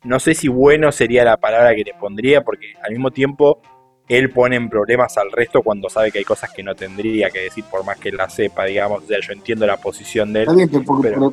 [0.03, 3.61] no sé si bueno sería la palabra que le pondría, porque al mismo tiempo
[4.07, 7.39] él pone en problemas al resto cuando sabe que hay cosas que no tendría que
[7.39, 9.03] decir, por más que la sepa, digamos.
[9.03, 10.45] O sea, yo entiendo la posición de él.
[10.47, 10.69] También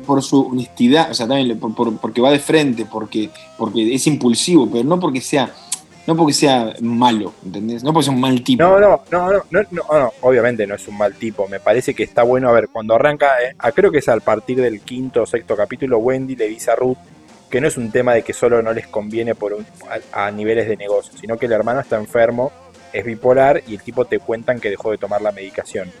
[0.01, 4.85] por, su honestidad, o sea, también porque va de frente, porque, porque es impulsivo, pero
[4.85, 5.53] no porque sea
[6.09, 7.83] no porque sea malo, ¿entendés?
[7.83, 8.63] No porque sea un mal tipo.
[8.63, 11.47] No, no, no, no, no, no, obviamente no es un mal tipo.
[11.47, 14.59] Me parece que está bueno, a ver, cuando arranca, eh, creo que es al partir
[14.59, 16.97] del quinto o sexto capítulo, Wendy le dice a Ruth
[17.47, 19.55] que no es un tema de que solo no les conviene por
[20.11, 22.51] a, niveles de negocio, sino que el hermano está enfermo,
[22.91, 25.91] es bipolar y el tipo te cuentan que dejó de tomar la medicación.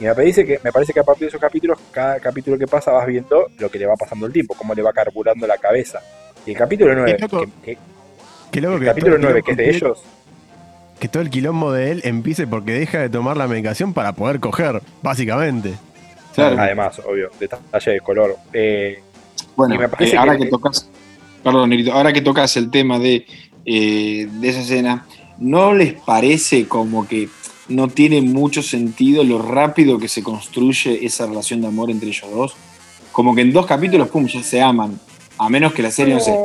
[0.00, 2.66] Y me parece que, me parece que a partir de esos capítulos, cada capítulo que
[2.66, 5.58] pasa vas viendo lo que le va pasando al tipo, cómo le va carburando la
[5.58, 6.00] cabeza.
[6.46, 7.18] Y el capítulo 9,
[7.62, 7.76] que,
[8.50, 10.02] Qué loco el capítulo 9, que es de ellos.
[10.98, 14.40] Que todo el quilombo de él empiece porque deja de tomar la medicación para poder
[14.40, 15.74] coger, básicamente.
[16.36, 18.36] Además, obvio, detalle de color.
[18.52, 19.02] Eh,
[19.56, 20.88] bueno, eh, ahora que, tocas,
[21.42, 23.26] perdón, ahora que tocas el tema de,
[23.64, 25.06] eh, de esa escena,
[25.38, 27.28] ¿no les parece como que
[27.68, 32.30] no tiene mucho sentido lo rápido que se construye esa relación de amor entre ellos
[32.32, 32.56] dos?
[33.12, 34.98] Como que en dos capítulos, pum, ya se aman.
[35.38, 36.36] A menos que la serie, no sé,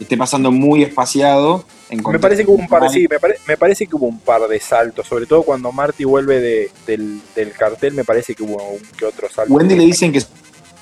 [0.00, 1.64] esté pasando muy espaciado.
[1.90, 3.06] me parece que hubo un par, sí,
[3.46, 7.22] me, parece que hubo un par de saltos, sobre todo cuando Marty vuelve del,
[7.58, 9.52] cartel, me parece que hubo un que otro salto.
[9.52, 10.22] Wendy le dicen que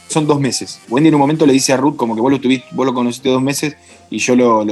[0.09, 0.81] son dos meses.
[0.89, 2.95] Wendy en un momento le dice a Ruth como que vos lo tuviste, vos lo
[2.95, 3.77] conociste dos meses
[4.11, 4.65] y yo lo,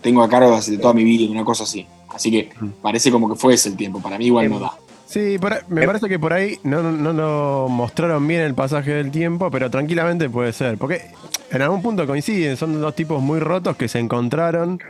[0.00, 1.86] tengo a cargo de toda mi vida, una cosa así.
[2.08, 2.50] Así que
[2.82, 4.00] parece como que fue ese el tiempo.
[4.00, 4.76] Para mí igual no da.
[5.10, 9.50] Sí, me parece que por ahí no, no, no, mostraron bien el pasaje del tiempo,
[9.50, 10.78] pero tranquilamente puede ser.
[10.78, 11.02] Porque
[11.50, 14.80] en algún punto coinciden, son dos tipos muy rotos que se encontraron.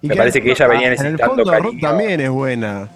[0.00, 2.88] Me parece que ella venía necesitando en el fondo, también es buena.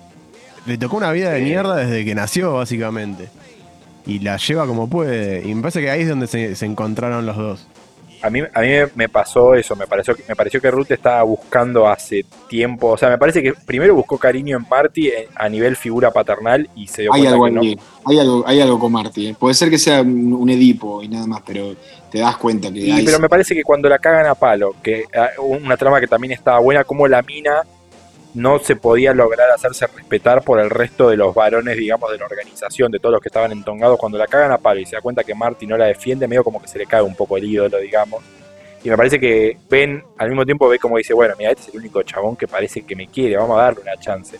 [0.66, 3.28] Le tocó una vida de mierda desde que nació, básicamente.
[4.04, 5.48] Y la lleva como puede.
[5.48, 7.68] Y me parece que ahí es donde se encontraron los dos
[8.26, 11.88] a mí, a mí me pasó eso, me pareció, me pareció que Ruth estaba buscando
[11.88, 15.76] hace tiempo, o sea, me parece que primero buscó cariño en Marty eh, a nivel
[15.76, 17.82] figura paternal y se dio hay cuenta algo que no.
[18.04, 19.36] Hay algo, hay algo con Marty, eh.
[19.38, 21.74] puede ser que sea un Edipo y nada más, pero
[22.10, 22.82] te das cuenta que...
[22.82, 26.06] Sí, pero me parece que cuando la cagan a palo, que ah, una trama que
[26.06, 27.62] también estaba buena, como la mina
[28.36, 32.26] no se podía lograr hacerse respetar por el resto de los varones, digamos, de la
[32.26, 33.98] organización, de todos los que estaban entongados.
[33.98, 36.44] Cuando la cagan a palo y se da cuenta que Marty no la defiende, medio
[36.44, 38.22] como que se le cae un poco el ídolo, digamos.
[38.84, 41.68] Y me parece que Ben al mismo tiempo ve como dice, bueno, mira, este es
[41.74, 44.38] el único chabón que parece que me quiere, vamos a darle una chance.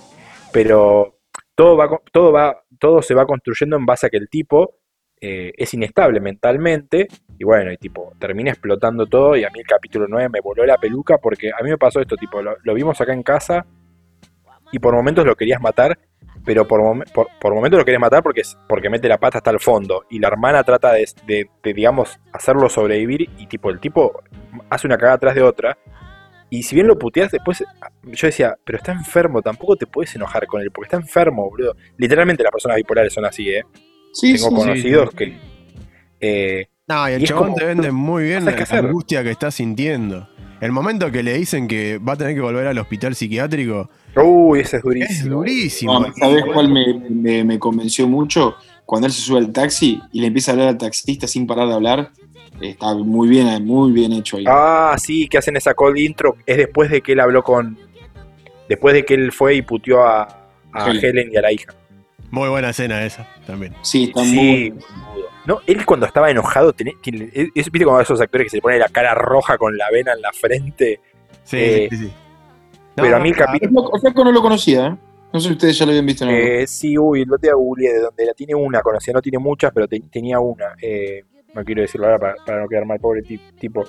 [0.53, 1.17] Pero
[1.55, 4.75] todo va, todo va, todo se va construyendo en base a que el tipo
[5.19, 9.67] eh, es inestable mentalmente y bueno, y tipo, termina explotando todo y a mí el
[9.67, 13.01] capítulo 9 me voló la peluca porque a mí me pasó esto, tipo, lo vimos
[13.01, 13.65] acá en casa
[14.73, 15.99] y por momentos lo querías matar,
[16.45, 20.05] pero por, por, momentos lo querías matar porque, porque mete la pata hasta el fondo
[20.11, 24.23] y la hermana trata de, digamos, hacerlo sobrevivir y tipo el tipo
[24.71, 25.77] hace una cagada atrás de otra.
[26.49, 27.65] Y si bien lo puteas después,
[28.05, 31.75] yo decía, pero está enfermo, tampoco te puedes enojar con él, porque está enfermo, boludo.
[31.97, 33.65] Literalmente las personas bipolares son así, ¿eh?
[34.13, 35.37] Sí, Tengo conocidos que...
[36.21, 40.29] Eh, no, y el chabón te vende muy bien la angustia que está sintiendo.
[40.61, 44.61] El momento que le dicen que va a tener que volver al hospital psiquiátrico, Uy,
[44.61, 45.11] ese es durísimo.
[45.11, 46.13] Es durísimo.
[46.15, 48.57] ¿Sabes cuál me, convenció mucho?
[48.85, 51.69] Cuando él se sube al taxi y le empieza a hablar al taxista sin parar
[51.69, 52.13] de hablar.
[52.61, 54.45] Está muy bien, muy bien hecho ahí.
[54.49, 56.37] Ah, sí, que hacen esa call intro.
[56.47, 57.79] Es después de que él habló con.
[58.69, 61.31] Después de que él fue y puteó a, Helen.
[61.31, 61.75] y a la hija.
[62.31, 63.75] Muy buena escena esa también.
[63.83, 64.73] Sí, está muy.
[65.47, 68.79] No, él cuando estaba enojado, tiene, es, viste como esos actores que se le pone
[68.79, 71.01] la cara roja con la vena en la frente.
[71.45, 72.13] Sí, sí, sí.
[72.97, 73.91] Pero a mí el capítulo.
[74.03, 74.97] El no lo conocía, ¿eh?
[75.33, 77.93] No sé si ustedes ya lo habían visto en eh, Sí, uy, lo te googleé
[77.93, 80.75] de donde la tiene una conocía, no tiene muchas, pero tenía una.
[80.81, 81.23] Eh,
[81.53, 83.85] no quiero decirlo ahora para, no quedar mal, pobre tipo.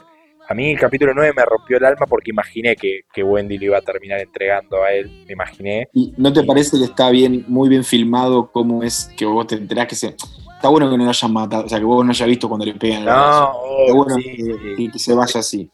[0.49, 3.78] A mí el capítulo 9 me rompió el alma porque imaginé que, Wendy lo iba
[3.78, 5.89] a terminar entregando a él, me imaginé.
[5.93, 9.55] ¿Y no te parece que está bien, muy bien filmado cómo es que vos te
[9.55, 10.16] enterás que se...
[10.58, 12.66] Está bueno que no lo hayan matado, o sea, que vos no hayas visto cuando
[12.66, 13.51] le pegan No,
[13.82, 15.70] está bueno que, se vaya así.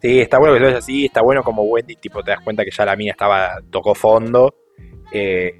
[0.00, 2.64] Sí, está bueno que se vaya así, está bueno como Wendy, tipo, te das cuenta
[2.64, 4.54] que ya la mina estaba, tocó fondo.
[5.10, 5.58] Eh,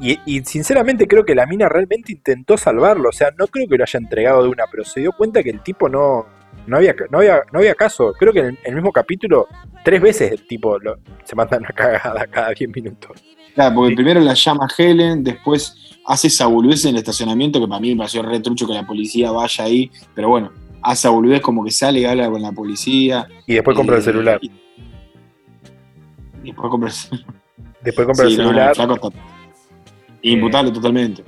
[0.00, 3.08] y, sinceramente creo que la mina realmente intentó salvarlo.
[3.08, 5.50] O sea, no creo que lo haya entregado de una, pero se dio cuenta que
[5.50, 6.26] el tipo no,
[6.68, 8.12] no, había, no, había, no había caso.
[8.16, 9.48] Creo que en el, mismo capítulo,
[9.84, 10.78] tres veces el tipo
[11.24, 13.20] se manda una cagada cada 10 minutos.
[13.56, 17.80] Claro, porque primero la llama Helen, después hace esa boludez en el estacionamiento, que para
[17.80, 20.50] mí me pareció re trucho que la policía vaya ahí, pero bueno,
[20.82, 23.28] hace esa boludez como que sale y habla con la policía.
[23.46, 24.38] Y después compra el celular.
[24.40, 24.50] Y,
[26.44, 27.26] después compra el celular.
[27.82, 28.76] Después compra el celular.
[30.22, 31.22] Imputable totalmente.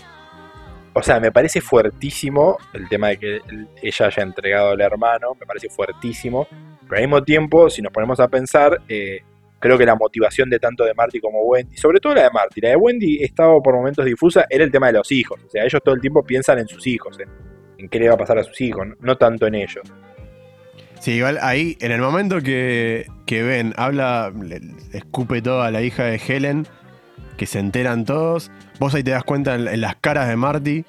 [0.95, 3.41] O sea, me parece fuertísimo el tema de que
[3.83, 6.49] ella haya entregado al hermano, me parece fuertísimo.
[6.89, 9.21] Pero al mismo tiempo, si nos ponemos a pensar, eh,
[9.61, 12.61] creo que la motivación de tanto de Marty como Wendy, sobre todo la de Marty,
[12.61, 15.41] la de Wendy estaba por momentos difusa, era el tema de los hijos.
[15.47, 17.17] O sea, ellos todo el tiempo piensan en sus hijos,
[17.79, 19.85] en, qué le va a pasar a sus hijos, no, tanto en ellos.
[20.99, 24.61] Sí, igual ahí, en el momento que, que Ben habla, le
[24.93, 26.67] escupe todo a la hija de Helen,
[27.41, 28.51] que se enteran todos.
[28.79, 30.85] Vos ahí te das cuenta en, las caras de Marty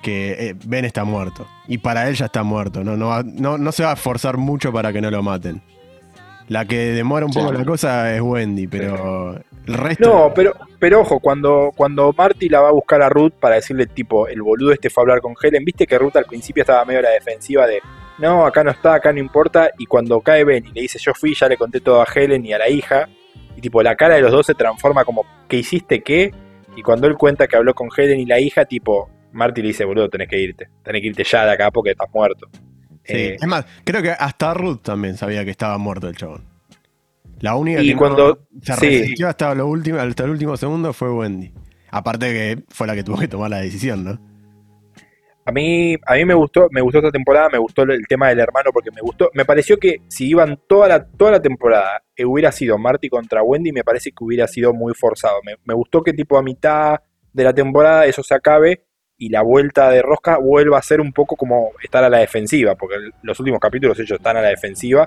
[0.00, 1.48] que eh, Ben está muerto.
[1.66, 2.84] Y para él ya está muerto.
[2.84, 2.96] ¿no?
[2.96, 5.60] No, no, se va a esforzar mucho para que no lo maten.
[6.48, 10.08] La que demora un poco la cosa es Wendy, pero el resto.
[10.08, 13.86] No, pero, pero ojo, cuando, cuando Marty la va a buscar a Ruth para decirle,
[13.86, 16.84] tipo, el boludo este fue a hablar con Helen, viste que Ruth al principio estaba
[16.84, 17.80] medio a la defensiva de,
[18.18, 19.70] no, acá no está, acá no importa.
[19.78, 22.44] Y cuando cae Ben y le dice, yo fui, ya le conté todo a Helen
[22.44, 23.08] y a la hija.
[23.56, 26.32] Y tipo, la cara de los dos se transforma como, ¿qué hiciste qué?
[26.76, 29.84] Y cuando él cuenta que habló con Helen y la hija, tipo, Marty le dice,
[29.84, 30.68] boludo, tenés que irte.
[30.82, 32.48] Tenés que irte ya de acá porque estás muerto.
[33.04, 36.44] Sí, eh, es más, creo que hasta Ruth también sabía que estaba muerto el chabón.
[37.40, 41.10] La única y que cuando, se resistió hasta, lo último, hasta el último segundo fue
[41.10, 41.52] Wendy.
[41.90, 44.18] Aparte que fue la que tuvo que tomar la decisión, ¿no?
[45.44, 48.38] A mí, a mí me gustó, me gustó esta temporada, me gustó el tema del
[48.38, 52.24] hermano porque me gustó, me pareció que si iban toda la, toda la temporada eh,
[52.24, 55.40] hubiera sido Marty contra Wendy, me parece que hubiera sido muy forzado.
[55.42, 57.00] Me, gustó que tipo a mitad
[57.32, 58.84] de la temporada eso se acabe
[59.22, 62.74] y la vuelta de Rosca vuelva a ser un poco como estar a la defensiva,
[62.74, 65.06] porque los últimos capítulos ellos están a la defensiva,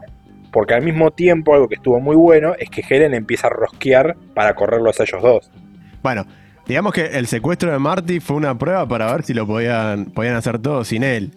[0.53, 4.15] porque al mismo tiempo algo que estuvo muy bueno es que Helen empieza a rosquear
[4.33, 5.51] para correrlos a ellos dos.
[6.01, 6.25] Bueno,
[6.65, 10.35] Digamos que el secuestro de Marty fue una prueba para ver si lo podían, podían
[10.35, 11.31] hacer todo sin él.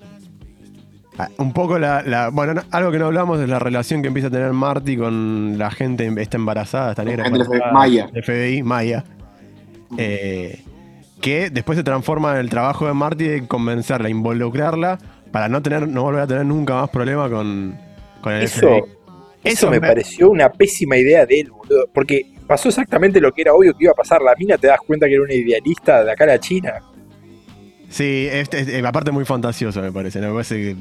[1.18, 4.30] Ah, un poco la, Bueno, algo que no hablamos es la relación que empieza a
[4.30, 7.26] tener Marty con la gente, esta embarazada, esta negra.
[7.26, 8.08] Embarazada, Maya.
[8.08, 9.04] FBI, Maya.
[9.98, 10.64] Eh,
[11.20, 14.98] que después se transforma en el trabajo de Marty de convencerla, involucrarla
[15.32, 17.78] para no tener, no volver a tener nunca más problema con,
[18.20, 18.98] con el eso, FBI.
[19.44, 21.88] Eso, me, pareció una pésima idea de él, boludo.
[21.92, 24.20] Porque pasó exactamente lo que era obvio que iba a pasar.
[24.22, 26.82] La mina te das cuenta que era una idealista de acá a la China.
[27.88, 30.20] Sí, este, aparte muy fantasioso me parece.
[30.20, 30.76] Me parece que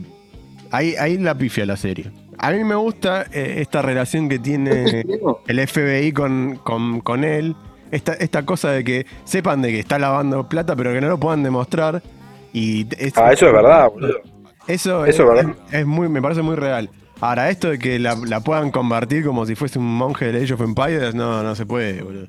[0.72, 2.12] ahí, ahí la pifia la serie.
[2.38, 5.06] A mí me gusta eh, esta relación que tiene
[5.48, 7.56] el FBI con, con, él.
[7.92, 11.20] Esta, esta cosa de que sepan de que está lavando plata, pero que no lo
[11.20, 12.02] puedan demostrar.
[12.54, 12.86] Y
[13.16, 14.20] ah, eso es verdad, boludo.
[14.68, 15.56] Eso, eso es, verdad.
[15.72, 16.90] es, muy, me parece muy real.
[17.20, 20.62] Ahora, esto de que la, puedan convertir como si fuese un monje de Age of
[20.62, 22.28] Empires, no, no se puede, boludo.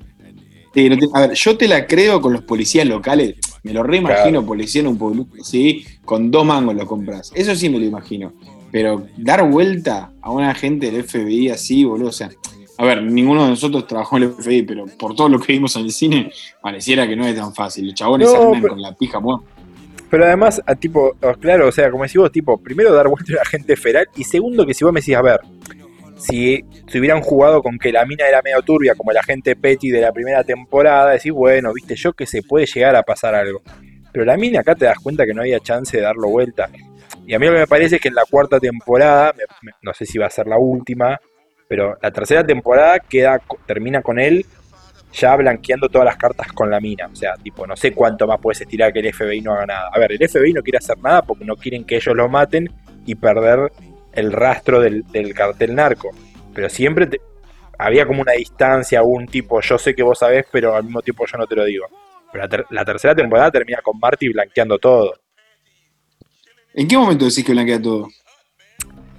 [1.13, 3.35] a ver, yo te la creo con los policías locales.
[3.63, 7.31] Me lo reimagino, policía en un pueblo sí, con dos mangos lo compras.
[7.35, 8.33] Eso sí me lo imagino.
[8.71, 12.29] Pero dar vuelta a una gente del FBI así, boludo, o sea,
[12.79, 15.75] a ver, ninguno de nosotros trabajó en el FBI, pero por todo lo que vimos
[15.75, 17.87] en el cine, pareciera que no es tan fácil.
[17.87, 19.45] Los chabones salen con la pija muerta.
[20.09, 23.35] Pero además, a tipo, claro, o sea, como decís vos, tipo, primero dar vuelta a
[23.35, 25.41] la gente feral y segundo que si vos me decís, a ver,
[26.17, 29.89] si, si hubieran jugado con que la mina era medio turbia como la gente Petty
[29.89, 33.61] de la primera temporada, decís, bueno, viste, yo que se puede llegar a pasar algo.
[34.13, 36.69] Pero la mina acá te das cuenta que no había chance de darlo vuelta.
[37.27, 39.33] Y a mí lo que me parece es que en la cuarta temporada,
[39.81, 41.19] no sé si va a ser la última,
[41.69, 44.43] pero la tercera temporada queda, termina con él
[45.13, 47.07] ya blanqueando todas las cartas con la mina.
[47.11, 49.89] O sea, tipo, no sé cuánto más puedes estirar que el FBI no haga nada.
[49.93, 52.71] A ver, el FBI no quiere hacer nada porque no quieren que ellos lo maten
[53.05, 53.71] y perder
[54.13, 55.05] el rastro del,
[55.35, 56.09] cartel narco.
[56.55, 57.07] Pero siempre
[57.77, 61.27] había como una distancia, un tipo, yo sé que vos sabés, pero al mismo tiempo
[61.27, 61.85] yo no te lo digo.
[62.31, 65.13] Pero la, tercera temporada termina con Marty blanqueando todo.
[66.73, 68.07] ¿En qué momento decís que blanquea todo?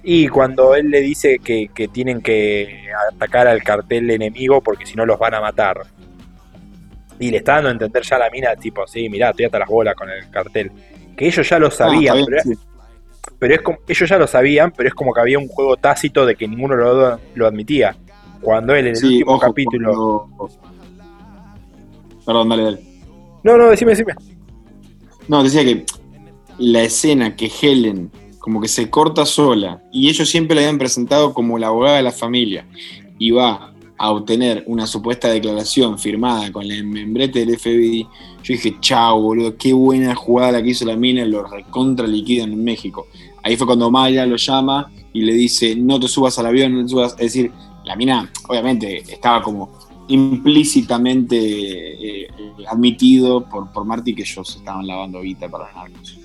[0.03, 5.05] Y cuando él le dice que, tienen que atacar al cartel enemigo porque si no
[5.05, 5.81] los van a matar.
[7.19, 9.59] Y le está dando a entender ya a la mina, tipo, sí, mirá, estoy hasta
[9.59, 10.71] las bolas con el cartel.
[11.15, 12.25] Que ellos ya lo ah, sabían,
[13.37, 16.25] pero es como, ellos ya lo sabían, pero es como que había un juego tácito
[16.25, 17.95] de que ninguno lo, lo admitía.
[18.41, 20.29] Cuando él en el último capítulo.
[22.25, 22.79] Perdón, dale, dale.
[23.43, 24.15] No, no, decime, decime.
[25.27, 25.85] No, decía que
[26.57, 28.11] la escena que Helen
[28.41, 32.03] como que se corta sola y ellos siempre la habían presentado como la abogada de
[32.03, 32.65] la familia
[33.17, 38.07] y va a obtener una supuesta declaración firmada con el membrete del FBI,
[38.43, 42.51] yo dije, chao, boludo, qué buena jugada la que hizo la mina, lo recontra liquidan
[42.51, 43.05] en México.
[43.43, 46.81] Ahí fue cuando Maya lo llama y le dice, no te subas al avión, no
[46.81, 47.11] te subas.
[47.13, 47.51] Es decir,
[47.85, 49.69] la mina, obviamente, estaba como
[50.07, 52.27] implícitamente eh,
[52.67, 56.20] admitido por, por Marty que ellos estaban lavando guita para narcos.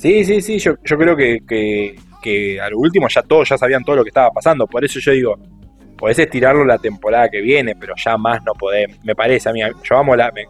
[0.00, 3.58] Sí, sí, sí, yo, yo creo que, que, que, a lo último ya todos ya
[3.58, 5.36] sabían todo lo que estaba pasando, por eso yo digo,
[5.98, 9.60] podés estirarlo la temporada que viene, pero ya más no podés, me parece a mí,
[9.60, 10.46] yo amo la, me,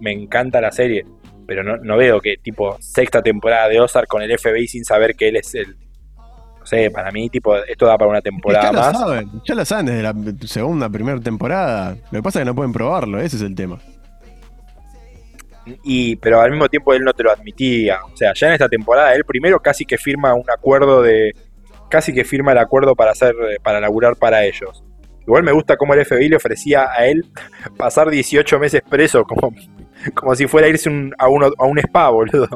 [0.00, 1.04] me, encanta la serie,
[1.46, 5.14] pero no, no, veo que tipo sexta temporada de Ozark con el FBI sin saber
[5.14, 5.76] que él es el,
[6.58, 8.92] no sé, para mí, tipo, esto da para una temporada ya más.
[8.94, 10.14] Lo saben, ya lo saben desde la
[10.46, 11.94] segunda, primera temporada.
[12.10, 13.78] Lo que pasa es que no pueden probarlo, ese es el tema.
[15.82, 17.98] Y, pero al mismo tiempo él no te lo admitía.
[18.12, 21.34] O sea, ya en esta temporada él primero casi que firma un acuerdo de.
[21.88, 23.34] casi que firma el acuerdo para hacer.
[23.62, 24.84] para laburar para ellos.
[25.26, 27.24] Igual me gusta cómo el FBI le ofrecía a él
[27.78, 29.54] pasar 18 meses preso, como,
[30.14, 32.48] como si fuera a irse a, uno, a un spa, boludo.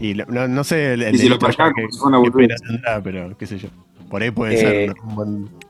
[0.00, 3.68] Y no, no sé el, el si lo que, pena tendrá, pero qué sé yo.
[4.10, 4.94] Por ahí puede ser eh,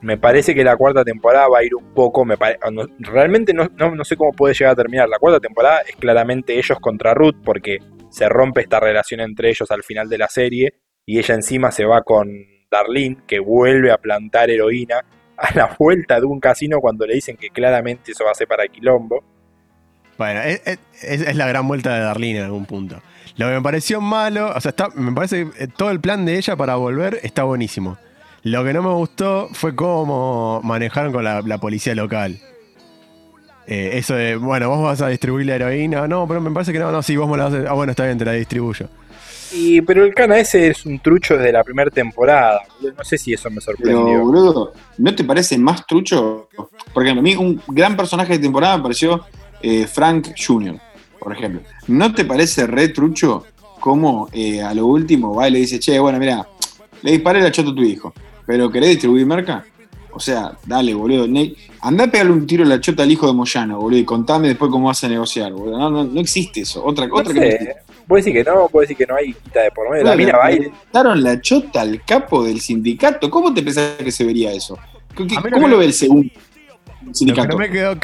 [0.04, 2.26] Me parece que la cuarta temporada va a ir un poco.
[2.26, 2.36] Me
[2.98, 5.08] realmente no, no, sé cómo puede llegar a terminar.
[5.08, 7.78] La cuarta temporada es claramente ellos contra Ruth, porque
[8.10, 10.74] se rompe esta relación entre ellos al final de la serie.
[11.06, 12.28] Y ella encima se va con
[12.70, 15.06] Darlene, que vuelve a plantar heroína
[15.38, 18.46] a la vuelta de un casino cuando le dicen que claramente eso va a ser
[18.46, 19.24] para Quilombo.
[20.18, 20.60] Bueno, es,
[21.02, 23.00] es la gran vuelta de Darlene en algún punto.
[23.38, 26.36] Lo que me pareció malo, o sea, está, me parece que todo el plan de
[26.36, 27.96] ella para volver está buenísimo.
[28.44, 32.38] Lo que no me gustó fue cómo manejaron con la, policía local.
[33.66, 36.06] Eh, eso de, bueno, vos vas a distribuir la heroína.
[36.06, 37.70] No, pero me parece que no, no, sí, vos me la vas a.
[37.70, 38.88] Ah, bueno, está bien, te la distribuyo.
[39.52, 42.62] Y, pero el cana ese es un trucho desde la primera temporada.
[42.80, 44.04] No sé si eso me sorprendió.
[44.04, 46.48] Pero, boludo, ¿no te parece más trucho?
[46.92, 49.24] Porque a mí un gran personaje de temporada me pareció
[49.62, 50.78] eh, Frank Jr
[51.24, 51.62] por ejemplo.
[51.88, 53.44] ¿No te parece re trucho
[53.80, 56.46] cómo eh, a lo último va y le dice, che, bueno, mira,
[57.02, 58.12] le disparé la chota a tu hijo,
[58.46, 59.64] pero ¿querés distribuir merca?
[60.12, 61.26] O sea, dale, boludo.
[61.80, 64.48] Andá a pegarle un tiro a la chota al hijo de Moyano, boludo, y contame
[64.48, 65.78] después cómo vas a negociar, boludo.
[65.78, 66.84] No, no, no existe eso.
[66.84, 67.74] Otra, cosa otra que
[68.06, 70.04] Puede decir que no, puede decir que no hay quita de por medio.
[70.04, 73.30] la mina va Le la chota al capo del sindicato.
[73.30, 74.78] ¿Cómo te pensás que se vería eso?
[75.52, 76.30] ¿Cómo lo ve el segundo?
[77.26, 77.98] Lo que no me quedó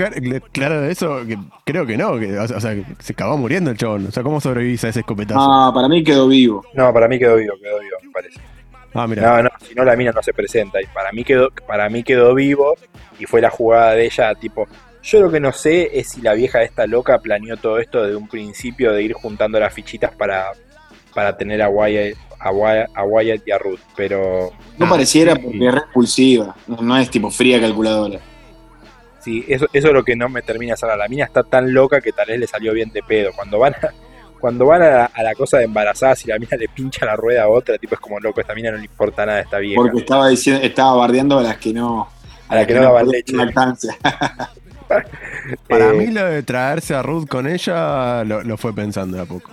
[0.53, 4.07] claro de eso, que creo que no, que, o sea, se acabó muriendo el chabón.
[4.07, 5.41] O sea, ¿cómo sobrevivís a ese escopetazo?
[5.41, 6.64] Ah, para mí quedó vivo.
[6.74, 8.41] No, para mí quedó vivo, quedó vivo, me parece.
[8.95, 9.22] Ah, mira.
[9.22, 10.80] No, no, si no la mina no se presenta.
[10.80, 12.74] Y para mí quedó, para mí quedó vivo
[13.18, 14.66] y fue la jugada de ella, tipo.
[15.03, 18.16] Yo lo que no sé es si la vieja esta loca planeó todo esto desde
[18.16, 20.53] un principio de ir juntando las fichitas para,
[21.14, 24.51] para tener a Wyatt, a, Wyatt, y a Ruth, pero...
[24.76, 28.20] No pareciera porque es repulsiva, no es tipo fría calculadora.
[29.20, 30.97] Sí, eso, eso es lo que no me termina de saber.
[30.97, 33.32] La mina está tan loca que tal vez le salió bien de pedo.
[33.34, 33.93] Cuando van a,
[34.41, 37.49] cuando van a la, cosa de embarazadas y la mina le pincha la rueda a
[37.49, 39.76] otra, tipo es como loco, esta mina no le importa nada, está bien.
[39.76, 42.09] Porque estaba diciendo, estaba bardeando a las que no.
[42.49, 43.36] A, las que, no daban leche.
[45.68, 49.26] Para eh, mí lo de traerse a Ruth con ella lo, fue pensando de a
[49.26, 49.53] poco.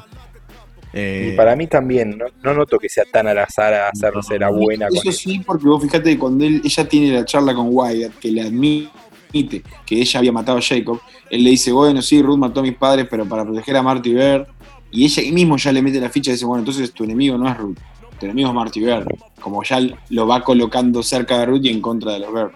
[0.94, 4.50] y eh, para mí también, no, noto que sea tan al azar a hacerse la
[4.50, 4.88] buena.
[4.88, 8.42] Eso sí, porque vos fíjate, cuando él, ella tiene la charla con Wyatt, que le
[8.42, 12.64] admite que ella había matado a Jacob, él le dice, bueno, sí, Ruth mató a
[12.64, 14.48] mis padres, pero para proteger a Marty Bear.
[14.92, 17.38] Y ella ahí mismo ya le mete la ficha y dice, bueno, entonces tu enemigo
[17.38, 17.78] no es Ruth,
[18.20, 19.06] tu enemigo es Marty Bear.
[19.40, 19.80] Como ya
[20.10, 22.52] lo va colocando cerca de Ruth y en contra de los Bear.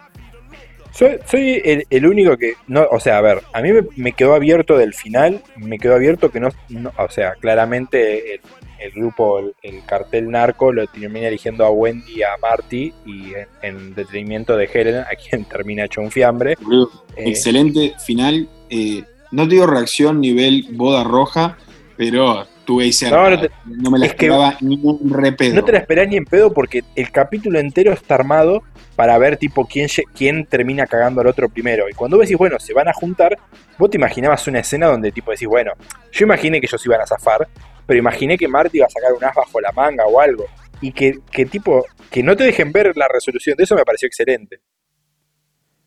[0.94, 4.78] Soy, soy el, único que, no, o sea, a ver, a mí me, quedó abierto
[4.78, 6.50] del final, me quedó abierto que no,
[6.98, 8.42] o sea, claramente el,
[8.82, 13.94] el grupo, el, cartel narco, lo termina eligiendo a Wendy y a Marty y en,
[13.94, 16.54] detenimiento de Helen, a quien termina hecho un fiambre.
[16.54, 18.50] Eh, excelente final.
[18.70, 21.58] Eh, no digo reacción nivel boda roja,
[22.02, 25.54] pero tuve ese no, no, me la esperaba ni un repedo.
[25.54, 28.64] No te la esperás ni en pedo porque el capítulo entero está armado
[28.96, 31.88] para ver tipo quién, quién termina cagando al otro primero.
[31.88, 33.38] Y cuando vos decís, bueno, se van a juntar,
[33.78, 35.74] vos te imaginabas una escena donde tipo decís, bueno,
[36.12, 37.48] yo imaginé que ellos iban a zafar,
[37.86, 40.46] pero imaginé que Marty iba a sacar un as bajo la manga o algo.
[40.82, 41.22] Y que,
[41.52, 44.60] tipo, que no te dejen ver la resolución de eso me pareció excelente.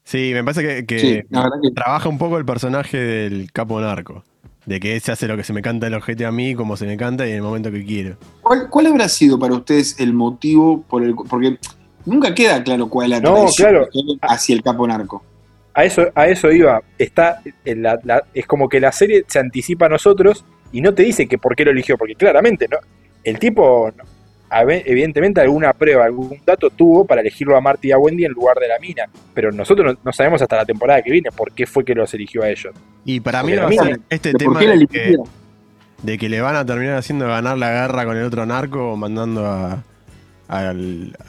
[0.05, 1.27] Sí, me parece que,
[1.75, 4.23] trabaja un poco el personaje del capo narco.
[4.67, 6.87] De que se hace lo que se me canta el objeto a mí, como se
[6.87, 8.17] me canta y en el momento que quiero.
[8.43, 11.59] ¿Cuál, habrá sido para ustedes el motivo por el porque
[12.07, 13.89] nunca queda claro cuál es la no, claro.
[14.23, 15.23] hacia el capo narco?
[15.75, 16.83] A eso, a eso iba.
[16.99, 17.43] Está
[18.33, 21.55] es como que la serie se anticipa a nosotros y no te dice que por
[21.57, 22.79] qué lo eligió, porque claramente no.
[23.23, 23.91] El tipo
[24.51, 28.59] evidentemente alguna prueba, algún dato tuvo para elegirlo a Marty y a Wendy en lugar
[28.59, 31.85] de la mina, pero nosotros no, sabemos hasta la temporada que viene por qué fue
[31.85, 32.75] que los eligió a ellos.
[33.05, 33.53] Y para mí
[34.09, 38.45] este tema de que, le van a terminar haciendo ganar la guerra con el otro
[38.45, 39.83] narco mandando a,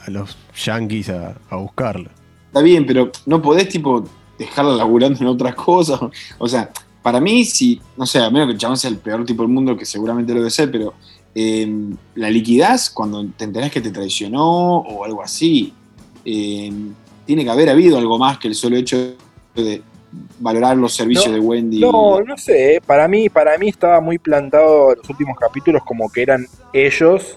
[0.08, 2.10] los yankees a, buscarlo.
[2.48, 4.04] Está bien, pero no podés tipo
[4.38, 5.98] dejarla laburando en otras cosas.
[6.38, 6.70] O sea,
[7.02, 9.52] para mí, si, no sé, a menos que el chabón sea el peor tipo del
[9.52, 10.94] mundo, que seguramente lo debe ser, pero
[11.38, 15.70] Em, la liquidez cuando te enterás que te traicionó o algo así.
[16.24, 16.94] Em,
[17.26, 19.14] tiene que haber habido algo más que el solo hecho
[19.54, 19.82] de
[20.38, 21.80] valorar los servicios de Wendy.
[21.80, 22.80] No, no sé.
[22.86, 27.36] Para mí, para mí estaba muy plantado en los últimos capítulos como que eran ellos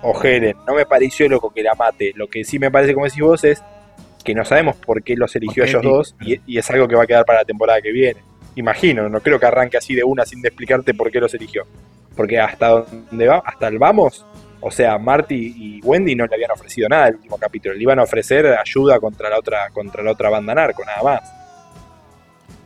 [0.00, 0.56] o Helen.
[0.64, 2.12] No me pareció loco que la mate.
[2.14, 3.60] Lo que sí me parece, como decís vos, es
[4.22, 7.02] que no sabemos por qué los eligió ellos dos y, y, es algo que va
[7.02, 8.27] a quedar para la temporada que viene.
[8.58, 11.64] Imagino, no creo que arranque así de una sin explicarte por qué los eligió.
[12.16, 14.26] Porque hasta donde va, hasta el vamos,
[14.60, 17.76] o sea, Marty y Wendy no le habían ofrecido nada el último capítulo.
[17.76, 21.32] Le iban a ofrecer ayuda contra la otra, contra la otra banda narco, nada más.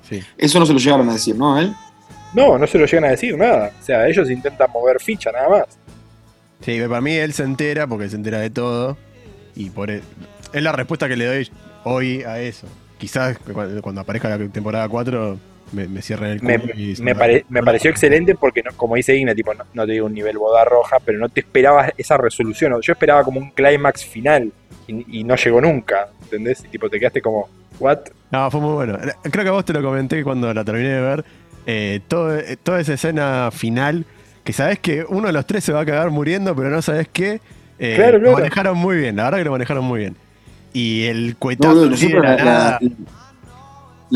[0.09, 0.23] Sí.
[0.39, 1.61] Eso no se lo llegaron a decir, ¿no?
[1.61, 1.71] ¿Eh?
[2.33, 3.71] No, no se lo llegan a decir nada.
[3.79, 5.79] O sea, ellos intentan mover ficha nada más.
[6.63, 8.97] Sí, para mí él se entera porque se entera de todo.
[9.55, 10.01] Y por e,
[10.55, 11.51] es la respuesta que le doy
[11.85, 12.67] hoy a eso.
[12.97, 13.37] Quizás
[13.83, 16.59] cuando aparezca la temporada 4 me, cierran el Me,
[17.49, 20.65] me, pareció excelente porque, no, como dice Igna, tipo, no, te digo un nivel boda
[20.65, 22.73] roja, pero no te esperabas esa resolución.
[22.81, 24.53] Yo esperaba como un clímax final
[24.87, 26.65] y, no llegó nunca, ¿entendés?
[26.65, 27.49] Y tipo, te quedaste como,
[27.81, 27.99] ¿what?
[28.31, 28.99] No, fue muy bueno.
[29.23, 31.25] Creo que a vos te lo comenté cuando la terminé de ver.
[31.67, 34.05] Eh, todo, eh, toda esa escena final,
[34.45, 37.09] que sabes que uno de los tres se va a quedar muriendo, pero no sabes
[37.13, 37.41] qué.
[37.79, 40.17] Eh, lo manejaron muy bien, la verdad que lo manejaron muy bien.
[40.73, 42.81] Y el cuetazo no, la, la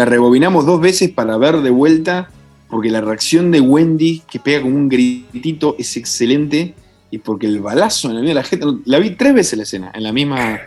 [0.04, 2.30] rebobinamos dos veces para ver de vuelta,
[2.68, 6.74] porque la reacción de Wendy, que pega como un gritito, es excelente.
[7.08, 8.66] Y porque el balazo en el medio de la gente.
[8.84, 10.60] La vi tres veces la escena, en la misma,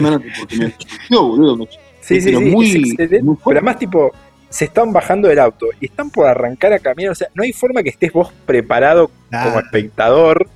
[0.00, 0.72] noche, porque me
[1.10, 1.66] boludo.
[2.00, 2.96] sí, sí, sí,
[3.44, 4.12] pero además, tipo,
[4.48, 7.12] se están bajando del auto y están por arrancar a caminar.
[7.12, 10.48] O sea, no hay forma que estés vos preparado como espectador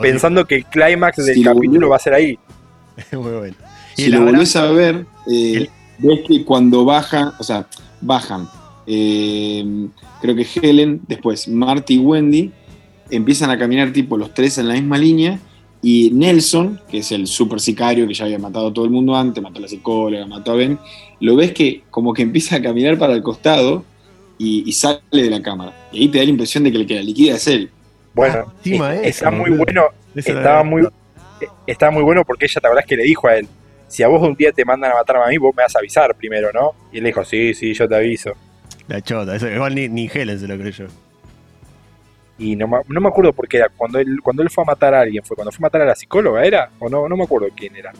[0.00, 2.38] pensando que el clímax del capítulo va a ser ahí.
[3.12, 3.54] Muy bueno.
[3.94, 5.68] Si lo volvés a ver, eh,
[6.02, 7.66] ves que cuando baja, o sea,
[8.00, 8.48] bajan,
[8.86, 9.88] eh,
[10.20, 12.52] creo que Helen, después Marty y Wendy,
[13.10, 15.38] empiezan a caminar tipo los tres en la misma línea
[15.82, 19.16] y Nelson, que es el super sicario que ya había matado a todo el mundo
[19.16, 20.78] antes, mató a la psicóloga, mató a Ben,
[21.20, 23.84] lo ves que como que empieza a caminar para el costado
[24.38, 25.72] y, sale de la cámara.
[25.92, 27.70] Y ahí te da la impresión de que el que la liquida es él.
[28.14, 28.44] Bueno,
[28.80, 29.84] ah, está muy bueno,
[30.14, 30.86] estaba muy,
[31.66, 33.48] estaba muy bueno porque ella, ¿te acordás que le dijo a él?
[33.92, 35.78] Si a vos un día te mandan a matar a mí, vos me vas a
[35.78, 36.72] avisar primero, ¿no?
[36.90, 38.32] Y él dijo, sí, sí, yo te aviso.
[38.88, 40.86] La chota, eso, igual ni, ni Helen se lo creyó.
[42.38, 43.68] Y no, no, me acuerdo por qué era.
[43.68, 45.84] Cuando él, cuando él fue a matar a alguien, ¿fue cuando fue a matar a
[45.84, 46.42] la psicóloga?
[46.42, 46.70] ¿Era?
[46.78, 47.92] O no, no me acuerdo quién era.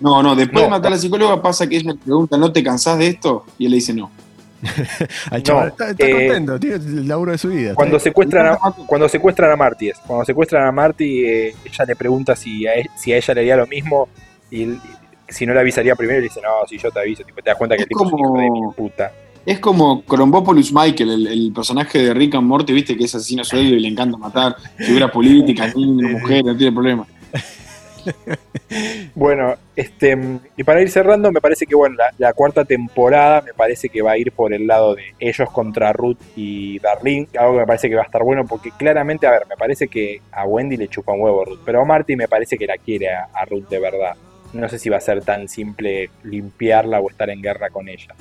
[0.00, 2.62] No, no, después de matar a la psicóloga pasa que ella le pregunta, ¿no te
[2.62, 3.44] cansás de esto?
[3.58, 4.10] Y él le dice no.
[5.32, 7.74] está, eh, contento, tiene el laburo de su vida.
[7.74, 12.34] Cuando secuestran, a, cuando secuestran a Marty, cuando secuestran a Marty, eh, ella le pregunta
[12.34, 14.08] si a, e, si a ella le haría lo mismo
[14.50, 14.78] y
[15.30, 17.56] si no le avisaría primero, le dice, no, si yo te aviso, tipo, te das
[17.56, 19.12] cuenta que el tipo es hijo de mi puta.
[19.46, 23.74] Es como Crombopoulos Michael, el, personaje de Rick and Morty, viste, que es asesino sueldo
[23.76, 27.06] y le encanta matar figuras políticas, niños, mujeres, no tiene problema.
[29.14, 30.18] bueno, este,
[30.56, 34.12] y para ir cerrando, me parece que bueno, la, cuarta temporada me parece que va
[34.12, 37.88] a ir por el lado de ellos contra Ruth y Darlene, algo que me parece
[37.88, 40.88] que va a estar bueno, porque claramente, a ver, me parece que a Wendy le
[40.88, 43.68] chupa un huevo a Ruth, pero a Marty me parece que la quiere a Ruth
[43.68, 44.16] de verdad
[44.52, 48.14] no sé si va a ser tan simple limpiarla o estar en guerra con ella.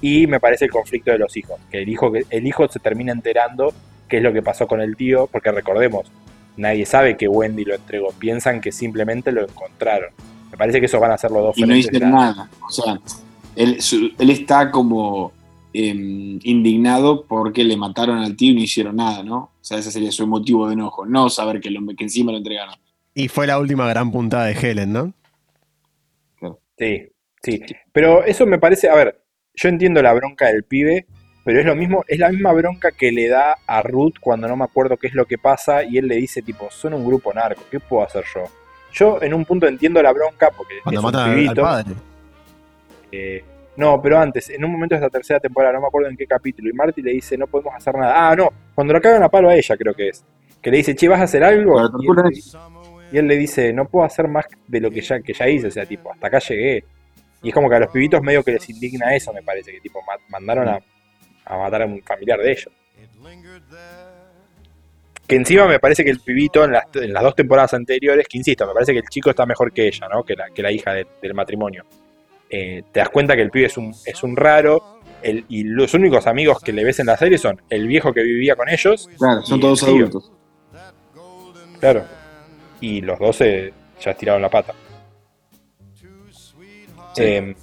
[0.00, 3.12] Y me parece el conflicto de los hijos, que el hijo, el hijo se termina
[3.12, 3.72] enterando
[4.08, 6.10] qué es lo que pasó con el tío, porque recordemos,
[6.56, 10.10] nadie sabe que Wendy lo entregó, piensan que simplemente lo encontraron.
[10.50, 11.58] Me parece que eso van a ser los dos.
[11.58, 13.00] Y no dicen nada, o sea,
[13.56, 13.78] él,
[14.18, 15.32] está como
[15.72, 19.36] em, indignado porque le mataron al tío y no hicieron nada, ¿no?
[19.38, 22.38] O sea, ese sería su motivo de enojo, no saber que, lo, que encima lo
[22.38, 22.74] entregaron.
[23.14, 25.12] Y fue la última gran puntada de Helen, ¿no?
[26.82, 27.12] Sí,
[27.42, 27.74] sí.
[27.92, 29.22] Pero eso me parece, a ver,
[29.54, 31.06] yo entiendo la bronca del pibe,
[31.44, 34.56] pero es lo mismo, es la misma bronca que le da a Ruth cuando no
[34.56, 37.32] me acuerdo qué es lo que pasa y él le dice tipo, son un grupo
[37.32, 38.44] narco, ¿qué puedo hacer yo?
[38.92, 41.66] Yo en un punto entiendo la bronca porque cuando es un pibito,
[43.10, 43.44] eh,
[43.76, 46.26] No, pero antes, en un momento de esta tercera temporada, no me acuerdo en qué
[46.26, 48.30] capítulo, y Marty le dice, no podemos hacer nada.
[48.30, 50.24] Ah, no, cuando lo cagan a palo a ella, creo que es.
[50.60, 51.80] Que le dice, che, ¿vas a hacer algo?
[52.00, 52.42] Y él,
[53.20, 55.84] le dice, no puedo hacer más de lo que ya, que ya hice, o sea,
[55.84, 56.84] tipo, hasta acá llegué.
[57.42, 59.80] Y es como que a los pibitos medio que les indigna eso, me parece, que
[59.80, 60.78] tipo, mandaron a,
[61.44, 62.70] a matar a un familiar de ellos.
[65.26, 68.72] Que encima me parece que el pibito en las, dos temporadas anteriores, que insisto, me
[68.72, 70.22] parece que el chico está mejor que ella, ¿no?
[70.24, 71.84] Que la, que la hija del matrimonio.
[72.48, 76.26] Eh, te das cuenta que el pibe es un, es un raro, y los únicos
[76.26, 79.08] amigos que le ves en la serie son el viejo que vivía con ellos.
[79.18, 80.32] Claro, son todos adultos.
[81.80, 82.04] Claro.
[82.82, 84.74] Y los dos ya estiraron la pata.
[87.16, 87.54] Em,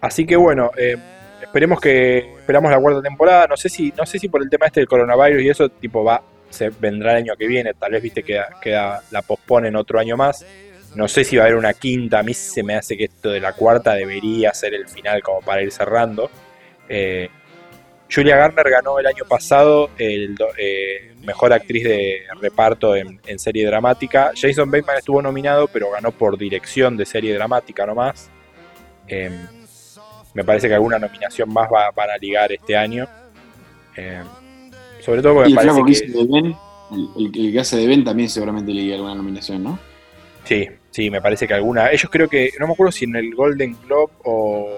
[0.00, 1.00] así que bueno, em,
[1.42, 3.46] esperemos que esperamos la cuarta temporada.
[3.48, 6.04] No sé si no sé si por el tema este del coronavirus y eso tipo
[6.04, 6.22] va
[6.54, 10.16] se vendrá el año que viene, tal vez viste que, queda la posponen otro año
[10.16, 10.46] más.
[10.94, 13.30] No sé si va a haber una quinta, a mí se me hace que esto
[13.30, 16.30] de la cuarta debería ser el final como para ir cerrando.
[16.88, 17.28] Eh,
[18.12, 24.32] Julia Garner ganó el año pasado el eh, mejor actriz de reparto en, serie dramática.
[24.34, 28.30] Jason Bateman estuvo nominado, pero ganó por dirección de serie dramática nomás.
[29.08, 29.30] Eh,
[30.34, 33.08] me parece que alguna nominación más va, van a ligar este año.
[35.04, 36.12] Sobre todo porque y parece que...
[36.12, 36.56] De ben,
[37.16, 39.78] el, que hace de Ben también seguramente le dio alguna nominación, ¿no?
[40.44, 41.90] Sí, sí, me parece que alguna.
[41.90, 44.68] Ellos creo que, no me acuerdo si en el Golden Globe o,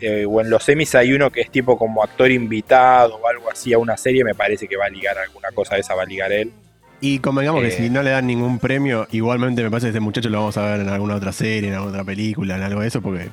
[0.00, 3.50] eh, o en los semis hay uno que es tipo como actor invitado o algo
[3.50, 6.02] así a una serie, me parece que va a ligar alguna cosa de esa, va
[6.02, 6.52] a ligar él.
[7.00, 7.90] Y convengamos que si eh.
[7.90, 10.80] no le dan ningún premio, igualmente me parece que este muchacho lo vamos a ver
[10.80, 13.28] en alguna otra serie, en alguna otra película, en algo de eso, porque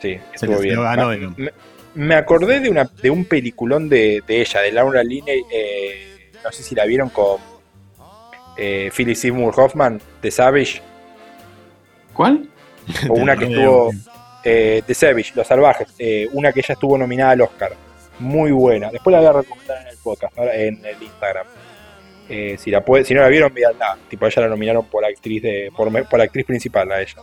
[0.00, 0.76] sí, se, bien.
[0.76, 1.10] lo ganó.
[1.94, 6.62] Me acordé de, una, de un peliculón de, ella, de Laura Linney, eh, no sé
[6.62, 7.38] si la vieron con
[8.56, 10.82] eh, Philip Seymour Hoffman, de Savage.
[12.14, 12.48] ¿Cuál?
[13.08, 13.90] O una que estuvo,
[14.44, 17.72] eh, The Savage, Los Salvajes, eh, una que ella estuvo nominada al Oscar.
[18.18, 18.90] Muy buena.
[18.90, 21.46] Después la voy a recomendar en el podcast, en el Instagram.
[22.58, 23.98] si, la puede, si no la vieron, nada.
[24.08, 27.16] Tipo, ella la nominaron por actriz, de, por, por actriz principal a ella.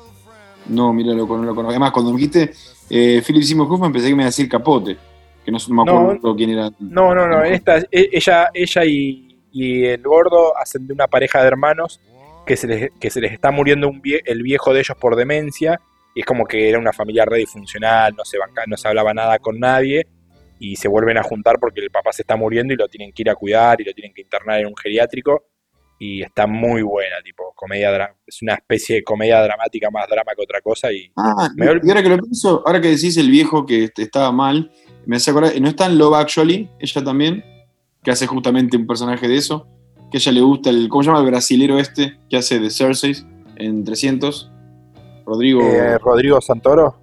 [0.68, 1.70] No, mira, lo, no lo conozco.
[1.70, 2.52] Además, cuando me dijiste
[2.90, 4.98] eh, Philip Seymour Hoffman, pensé que me iba a decir Capote,
[5.44, 6.70] que no, me acuerdo quién era.
[6.80, 7.44] No, no, no.
[7.44, 12.00] Esta, e, ella, ella y, el gordo hacen de una pareja de hermanos
[12.46, 15.82] que se les, que se les está muriendo un el viejo de ellos por demencia.
[16.20, 19.40] Y es como que era una familia re disfuncional, no se, no se hablaba nada
[19.40, 20.06] con nadie.
[20.60, 23.22] Y se vuelven a juntar porque el papá se está muriendo y lo tienen que
[23.22, 25.46] ir a cuidar y lo tienen que internar en un geriátrico
[25.98, 30.44] y está muy buena, tipo, comedia es una especie de comedia dramática, más drama que
[30.44, 30.92] otra cosa.
[30.92, 34.74] Y, ah, y ahora que lo pienso, ahora que decís el viejo que estaba mal,
[35.06, 37.46] me hace acordar, ¿no está en Love Actually, ella también?
[38.04, 39.70] Que hace justamente un personaje de eso,
[40.12, 42.70] que a ella le gusta el, ¿cómo se llama el brasilero este que hace de
[42.70, 43.16] Cersei
[43.56, 44.52] en 300?
[45.30, 45.62] Rodrigo.
[45.62, 46.96] Eh, Rodrigo Santoro.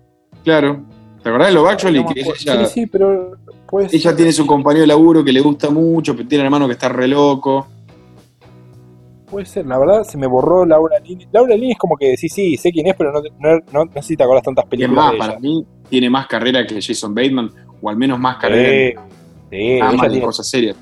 [0.44, 0.82] Claro.
[1.22, 2.04] ¿Te acordás de Love Actually?
[2.04, 3.32] que ella, sí, sí, pero.
[3.90, 6.88] ella tiene su compañero de laburo que le gusta mucho, pero tiene hermano que está
[6.88, 7.66] re loco.
[9.30, 11.26] Puede ser, la verdad se me borró Laura Lini.
[11.32, 14.02] Laura Lini es como que sí, sí, sé quién es, pero no, no, no, no
[14.02, 15.14] sé si te acuerdas tantas películas.
[15.16, 17.50] Más, para mí tiene más carrera que Jason Bateman,
[17.82, 19.02] o al menos más carrera.
[19.50, 20.76] Sí, sí más de cosas serias.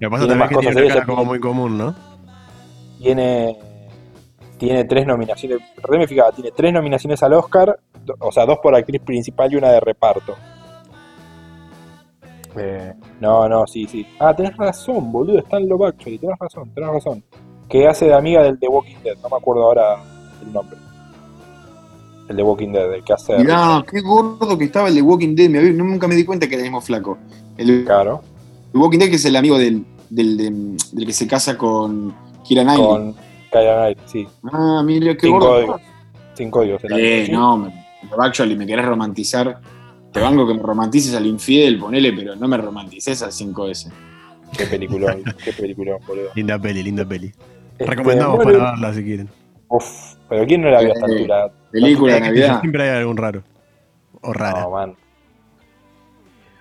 [0.00, 1.94] Lo que pasa también que tiene una como muy común, ¿no?
[2.98, 3.56] Tiene,
[4.58, 7.78] tiene tres nominaciones, me fijaba, tiene tres nominaciones al Oscar,
[8.18, 10.36] o sea, dos por actriz principal y una de reparto.
[12.56, 14.06] Eh, no, no, sí, sí.
[14.18, 17.22] Ah, tenés razón, boludo, está en Love Actually, tenés razón, tenés razón
[17.68, 20.02] que hace de amiga del The Walking Dead, no me acuerdo ahora
[20.42, 20.78] el nombre.
[22.28, 23.38] El de Walking Dead, el que hace.
[23.38, 26.62] Mirá, qué gordo que estaba el de Walking Dead, nunca me di cuenta que era
[26.62, 27.18] el mismo flaco.
[27.56, 28.22] El, claro.
[28.72, 32.64] El Walking Dead que es el amigo del, del, del, que se casa con Kira
[32.64, 32.86] Knightley.
[32.86, 34.28] Con Knightley, sí.
[34.52, 35.48] Ah, mira, qué Sin gordo.
[35.48, 35.82] Códigos.
[36.34, 36.82] Sin códigos.
[36.90, 37.72] Eh, no, me,
[38.18, 39.60] actually me querés romantizar.
[40.12, 43.92] Te banco que me romantices al infiel, ponele, pero no me romantices al 5S.
[44.56, 46.30] Qué peliculón, qué peliculón, boludo.
[46.34, 47.32] Linda peli, linda peli.
[47.78, 49.28] Este, Recomendamos para verla si quieren.
[49.68, 51.52] Uf, pero ¿quién no la vio a esta eh, altura?
[51.70, 52.60] Película de Navidad.
[52.60, 53.42] Siempre hay algún raro.
[54.22, 54.62] O rara.
[54.62, 54.96] No, man.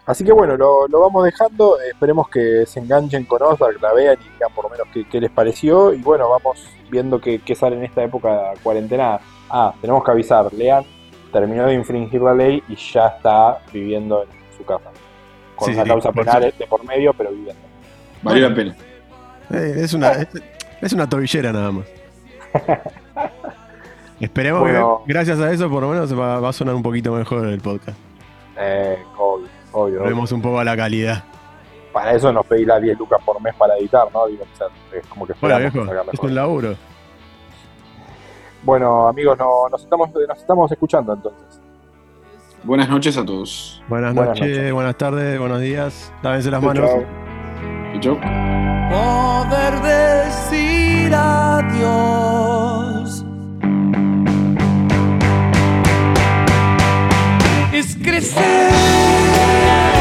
[0.08, 1.78] Así que bueno, lo, lo, vamos dejando.
[1.82, 5.30] Esperemos que se enganchen con Ozark, la vean y digan por lo menos qué, les
[5.30, 5.93] pareció.
[5.93, 9.20] Y bueno, vamos viendo qué, sale en esta época cuarentena.
[9.49, 10.51] Ah, tenemos que avisar.
[10.53, 10.84] Lean
[11.32, 14.89] terminó de infringir la ley y ya está viviendo en su casa.
[15.55, 17.62] Con una causa penal de por medio, pero viviendo.
[18.24, 18.76] Valió la pena.
[19.51, 20.28] Eh, es una.
[20.82, 21.86] Es una tobillera nada más.
[24.20, 27.60] Esperemos que gracias a eso por lo menos va, a sonar un poquito mejor el
[27.60, 27.97] podcast.
[28.60, 29.36] Eh, obvio,
[29.78, 30.03] obvio.
[30.03, 31.23] Vemos un poco a la calidad.
[31.93, 34.28] Para eso nos pedí las 10 lucas por mes para editar, ¿no?
[34.28, 34.43] Digo,
[34.93, 36.75] es como que bueno, viejo, es un laburo.
[38.63, 41.61] Bueno, amigos, nos, estamos, nos estamos escuchando entonces.
[42.63, 43.82] Buenas noches a todos.
[43.88, 46.11] Buenas, noches, buenas tardes, buenos días.
[46.21, 46.89] Lávense las manos.
[47.99, 48.19] Chau.
[48.89, 52.66] Poder decir adiós.
[58.08, 59.97] crescer.